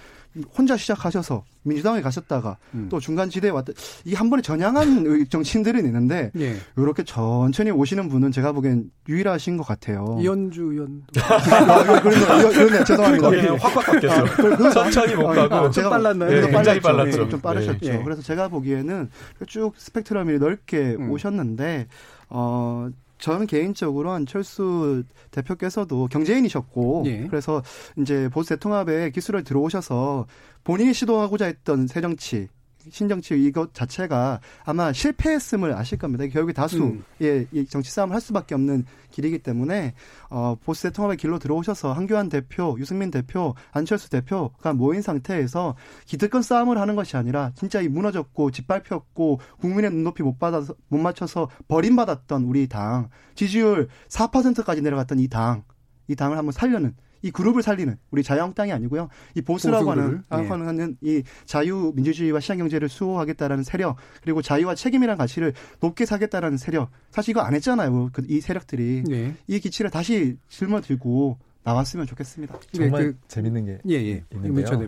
[0.57, 2.87] 혼자 시작하셔서 민주당에 가셨다가 음.
[2.89, 3.73] 또 중간 지대에 왔다
[4.03, 6.57] 이한 번에 전향한 정치인들은 있는데 예.
[6.77, 10.17] 이렇게 천천히 오시는 분은 제가 보기엔 유일하신 것 같아요.
[10.21, 11.03] 이현주 의원.
[11.21, 13.29] 아, 그러네, 죄송합니다.
[13.29, 14.25] 그냥 확확 바뀌었어요.
[14.25, 15.55] 아, 천천히 못 가고.
[15.55, 16.29] 아, 제가 빨랐나요?
[16.29, 17.23] 네, 굉장히 빨랐죠.
[17.23, 17.79] 네, 좀 빠르셨죠.
[17.91, 18.01] 네.
[18.03, 19.09] 그래서 제가 보기에는
[19.47, 21.11] 쭉 스펙트럼이 넓게 음.
[21.11, 21.87] 오셨는데
[22.29, 22.89] 어
[23.25, 27.27] 저는 개인적으로 안철수 대표께서도 경제인이셨고 예.
[27.27, 27.63] 그래서
[27.97, 30.27] 이제 보수 대통합에 기술을 들어오셔서
[30.63, 32.49] 본인이 시도하고자 했던 새정치
[32.89, 36.25] 신정치 이것 자체가 아마 실패했음을 아실 겁니다.
[36.27, 37.03] 결국에 다수의 음.
[37.21, 39.93] 예, 정치 싸움을 할 수밖에 없는 길이기 때문에
[40.29, 45.75] 어, 보스 대통합의 길로 들어오셔서 한교안 대표, 유승민 대표, 안철수 대표가 모인 상태에서
[46.05, 51.49] 기득권 싸움을 하는 것이 아니라 진짜 이 무너졌고 짓밟혔고 국민의 눈높이 못 받아서 못 맞춰서
[51.67, 55.63] 버림받았던 우리 당 지지율 4%까지 내려갔던 이 당,
[56.07, 56.95] 이 당을 한번 살려는
[57.25, 59.09] 이 그룹을 살리는 우리 자유한국당이 아니고요.
[59.33, 60.47] 이 보수라고 하는 예.
[60.47, 66.91] 하는 이 자유 민주주의와 시장 경제를 수호하겠다라는 세력 그리고 자유와 책임이라는 가치를 높게 사겠다라는 세력
[67.09, 68.11] 사실 이거 안 했잖아요.
[68.13, 69.33] 그, 이 세력들이 예.
[69.47, 72.59] 이 기치를 다시 짊어 들고 나왔으면 좋겠습니다.
[72.71, 74.23] 정말 그, 재밌는 게 예, 예.
[74.31, 74.85] 있는데요.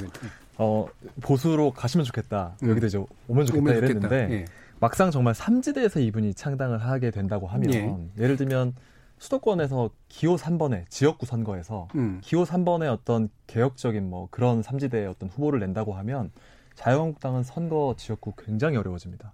[0.59, 0.87] 어,
[1.21, 2.55] 보수로 가시면 좋겠다.
[2.61, 2.69] 음.
[2.69, 4.45] 여기도 이제 오면 좋겠다 오면 이랬는데 예.
[4.79, 8.23] 막상 정말 삼지대에서 이분이 창당을 하게 된다고 하면 예.
[8.23, 8.75] 예를 들면
[9.19, 12.19] 수도권에서 기호 3번에 지역구 선거에서 음.
[12.23, 16.31] 기호 3번의 어떤 개혁적인 뭐 그런 삼지대의 어떤 후보를 낸다고 하면
[16.75, 19.33] 자유한국당은 선거 지역구 굉장히 어려워집니다.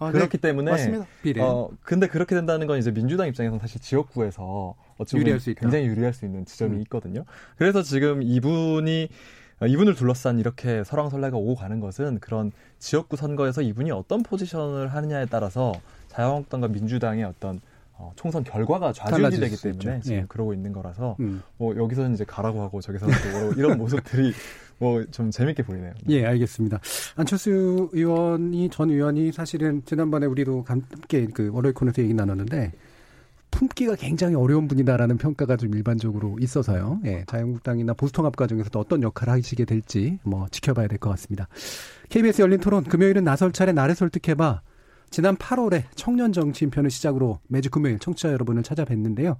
[0.00, 0.12] 아, 네.
[0.12, 0.48] 그렇기 네.
[0.48, 1.06] 때문에 맞습니다.
[1.40, 5.86] 어 근데 그렇게 된다는 건 이제 민주당 입장에서는 사실 지역구에서 어찌 보면 유리할 수 굉장히
[5.86, 6.80] 유리할 수 있는 지점이 음.
[6.82, 7.24] 있거든요.
[7.56, 9.08] 그래서 지금 이분이
[9.64, 12.50] 이분을 둘러싼 이렇게 설왕설래가 오고 가는 것은 그런
[12.80, 15.72] 지역구 선거에서 이분이 어떤 포지션을 하느냐에 따라서
[16.08, 17.60] 자유한국당과 민주당의 어떤
[18.02, 20.24] 어, 총선 결과가 좌지우지 되기 때문에 지금 예.
[20.28, 21.42] 그러고 있는 거라서 음.
[21.56, 24.32] 뭐 여기서는 이제 가라고 하고 저기서는 또 뭐라고 이런 모습들이
[24.78, 25.92] 뭐 좀 재밌게 보이네요.
[26.08, 26.80] 예, 알겠습니다.
[27.14, 32.72] 안철수 의원이 전 의원이 사실은 지난번에 우리도 함께 그 월요일 코너에서 얘기 나눴는데
[33.52, 37.00] 품기가 굉장히 어려운 분이다라는 평가가 좀 일반적으로 있어서요.
[37.04, 41.46] 예, 자유한국당이나 보수통합 과정에서도 어떤 역할을 하시게 될지 뭐 지켜봐야 될 것 같습니다.
[42.08, 44.62] KBS 열린 토론 금요일은 나설 차례 나를 설득해봐.
[45.12, 49.36] 지난 8월에 청년 정치인 편을 시작으로 매주 금요일 청취자 여러분을 찾아뵀는데요.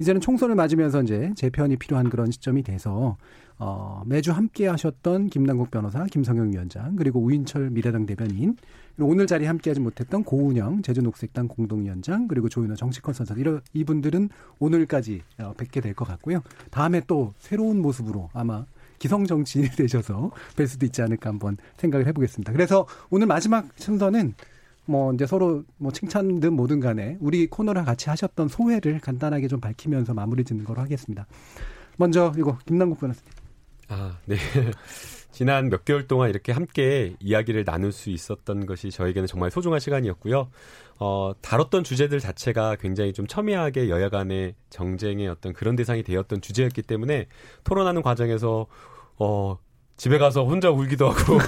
[0.00, 3.16] 이제는 총선을 맞으면서 이제 재편이 필요한 그런 시점이 돼서
[3.56, 8.56] 어, 매주 함께 하셨던 김남국 변호사, 김성영 위원장, 그리고 우인철 미래당 대변인,
[8.98, 15.80] 오늘 자리에 함께하지 못했던 고운영 제주녹색당 공동위원장, 그리고 조윤호 선사 이런 이분들은 오늘까지 어, 뵙게
[15.80, 16.40] 될 것 같고요.
[16.72, 18.66] 다음에 또 새로운 모습으로 아마
[18.98, 22.50] 기성 정치인이 되셔서 뵐 수도 있지 않을까 한번 생각을 해보겠습니다.
[22.52, 24.34] 그래서 오늘 마지막 순서는
[24.84, 30.14] 뭐 이제 서로 뭐 칭찬든 뭐든 간에 우리 코너랑 같이 하셨던 소회를 간단하게 좀 밝히면서
[30.14, 31.26] 마무리 짓는 걸로 하겠습니다.
[31.96, 33.30] 먼저 이거 김남국 변호사님.
[33.88, 34.36] 아, 네.
[35.30, 40.50] 지난 몇 개월 동안 이렇게 함께 이야기를 나눌 수 있었던 것이 저에게는 정말 소중한 시간이었고요.
[40.98, 46.82] 어, 다뤘던 주제들 자체가 굉장히 좀 첨예하게 여야 간의 정쟁의 어떤 그런 대상이 되었던 주제였기
[46.82, 47.26] 때문에
[47.64, 48.66] 토론하는 과정에서
[49.18, 49.58] 어,
[49.96, 51.38] 집에 가서 혼자 울기도 하고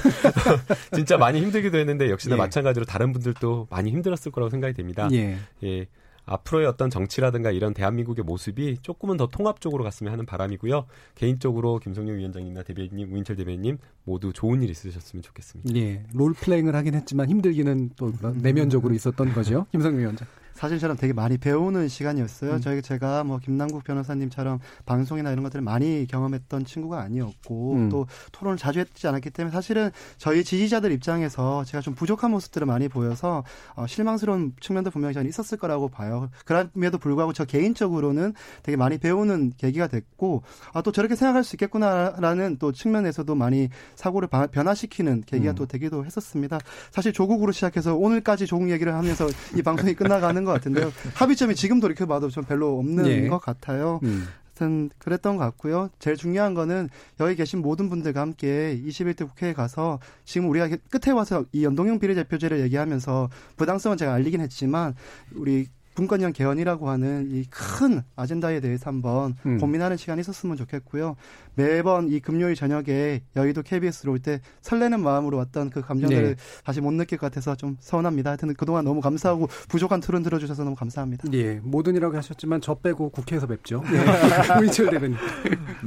[0.94, 2.38] 진짜 많이 힘들기도 했는데 역시나 예.
[2.38, 5.08] 마찬가지로 다른 분들도 많이 힘들었을 거라고 생각이 됩니다.
[5.12, 5.38] 예.
[5.64, 5.86] 예.
[6.26, 10.86] 앞으로의 어떤 정치라든가 이런 대한민국의 모습이 조금은 더 통합적으로 갔으면 하는 바람이고요.
[11.14, 15.74] 개인적으로 김성용 위원장님이나 대변인님, 우인철 대변인님 모두 좋은 일 있으셨으면 좋겠습니다.
[15.76, 16.04] 예.
[16.14, 19.66] 롤플레잉을 하긴 했지만 힘들기는 또 내면적으로 있었던 거죠.
[19.72, 20.26] 김성민 위원장.
[20.54, 22.52] 사실 처럼 되게 많이 배우는 시간이었어요.
[22.54, 22.60] 음.
[22.60, 27.88] 저희 제가 뭐 김남국 변호사님처럼 방송이나 이런 것들을 많이 경험했던 친구가 아니었고 음.
[27.88, 32.88] 또 토론을 자주 했지 않았기 때문에 사실은 저희 지지자들 입장에서 제가 좀 부족한 모습들을 많이
[32.88, 33.42] 보여서
[33.74, 36.30] 어, 실망스러운 측면도 분명히 저는 있었을 거라고 봐요.
[36.44, 40.42] 그럼에도 불구하고 저 개인적으로는 되게 많이 배우는 계기가 됐고
[40.72, 45.54] 아, 또 저렇게 생각할 수 있겠구나라는 또 측면에서도 많이 사고를 바- 변화시키는 계기가 음.
[45.56, 46.58] 또 되기도 했었습니다.
[46.92, 49.26] 사실 조국으로 시작해서 오늘까지 조국 얘기를 하면서
[49.56, 50.92] 이 방송이 끝나가는 것 같은데요.
[51.14, 53.28] 합의점이 지금 돌이켜봐도 좀 별로 없는 예.
[53.28, 54.00] 것 같아요.
[54.02, 54.26] 음.
[54.54, 55.90] 하여튼 그랬던 것 같고요.
[55.98, 56.88] 제일 중요한 거는
[57.20, 62.60] 여기 계신 모든 분들과 함께 21대 국회에 가서 지금 우리가 끝에 와서 이 연동형 비례대표제를
[62.60, 64.94] 얘기하면서 부당성은 제가 알리긴 했지만
[65.34, 69.58] 우리 분권형 개헌이라고 하는 이 큰 아젠다에 대해서 한번 음.
[69.58, 71.16] 고민하는 시간이 있었으면 좋겠고요.
[71.54, 76.42] 매번 이 금요일 저녁에 여의도 KBS로 올 때 설레는 마음으로 왔던 그 감정들을 네.
[76.64, 78.30] 다시 못 느낄 것 같아서 좀 서운합니다.
[78.30, 81.24] 하여튼 그동안 너무 감사하고 부족한 토론 들어주셔서 너무 감사합니다.
[81.34, 81.60] 예.
[81.62, 83.82] 모든이라고 하셨지만 저 빼고 국회에서 뵙죠.
[83.92, 84.60] 예.
[84.60, 85.16] 우인철 대변인.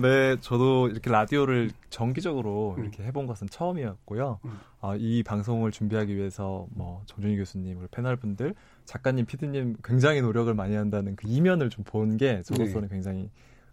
[0.02, 2.84] 네, 저도 이렇게 라디오를 정기적으로 음.
[2.84, 4.40] 이렇게 해본 것은 처음이었고요.
[4.46, 4.52] 음.
[4.82, 8.54] 어, 이 방송을 준비하기 위해서 뭐 정준희 교수님, 우리 패널 분들,
[8.88, 13.30] 작가님, 피디님 굉장히 노력을 많이 한다는 그 이면을 좀 본 게 저로서는 굉장히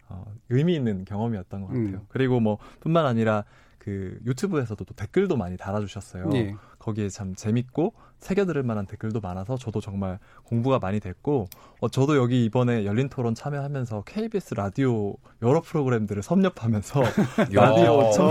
[0.08, 1.84] 어, 의미 있는 경험이었던 것 같아요.
[1.84, 1.92] 네.
[1.94, 2.00] 음.
[2.08, 3.44] 그리고 뭐 뿐만 아니라
[3.78, 6.30] 그 유튜브에서도 또 댓글도 많이 달아주셨어요.
[6.34, 6.54] 예.
[6.78, 11.48] 거기에 참 재밌고 새겨들을 만한 댓글도 많아서 저도 정말 공부가 많이 됐고
[11.80, 17.02] 어, 저도 여기 이번에 열린 토론 참여하면서 KBS 라디오 여러 프로그램들을 섭렵하면서
[17.52, 18.30] 라디오 좀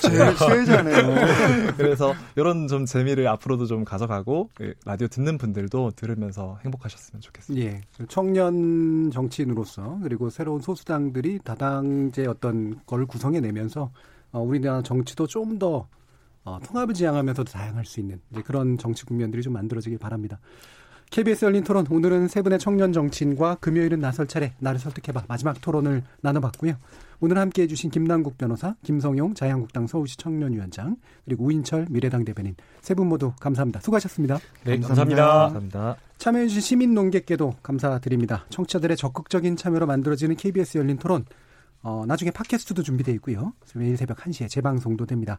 [0.00, 1.74] 제일 최애자네요.
[1.76, 7.66] 그래서 이런 좀 재미를 앞으로도 좀 가져가고 그 라디오 듣는 분들도 들으면서 행복하셨으면 좋겠습니다.
[7.66, 7.80] 예.
[8.08, 13.90] 청년 정치인으로서 그리고 새로운 소수당들이 다당제 어떤 걸 구성해내면서
[14.32, 15.88] 어, 우리나라 정치도 좀더
[16.46, 20.38] 어, 통합을 지향하면서도 다양할 수 있는 이제 그런 정치 국면들이 좀 만들어지길 바랍니다.
[21.10, 26.02] KBS 열린 토론 오늘은 세 분의 청년 정치인과 금요일은 나설 차례 나를 설득해봐 마지막 토론을
[26.20, 26.74] 나눠봤고요.
[27.20, 33.08] 오늘 함께해 주신 김남국 변호사, 김성용 자유한국당 서울시 청년위원장 그리고 우인철 미래당 대변인 세 분
[33.08, 33.80] 모두 감사합니다.
[33.80, 34.38] 수고하셨습니다.
[34.64, 35.22] 네, 감사합니다.
[35.26, 35.38] 감사합니다.
[35.42, 35.96] 감사합니다.
[36.18, 38.44] 참여해 주신 시민 농객께도 감사드립니다.
[38.50, 41.24] 청취자들의 적극적인 참여로 만들어지는 KBS 열린 토론.
[41.82, 43.52] 어, 나중에 팟캐스트도 준비되어 있고요.
[43.74, 45.38] 매일 새벽 1시에 재방송도 됩니다.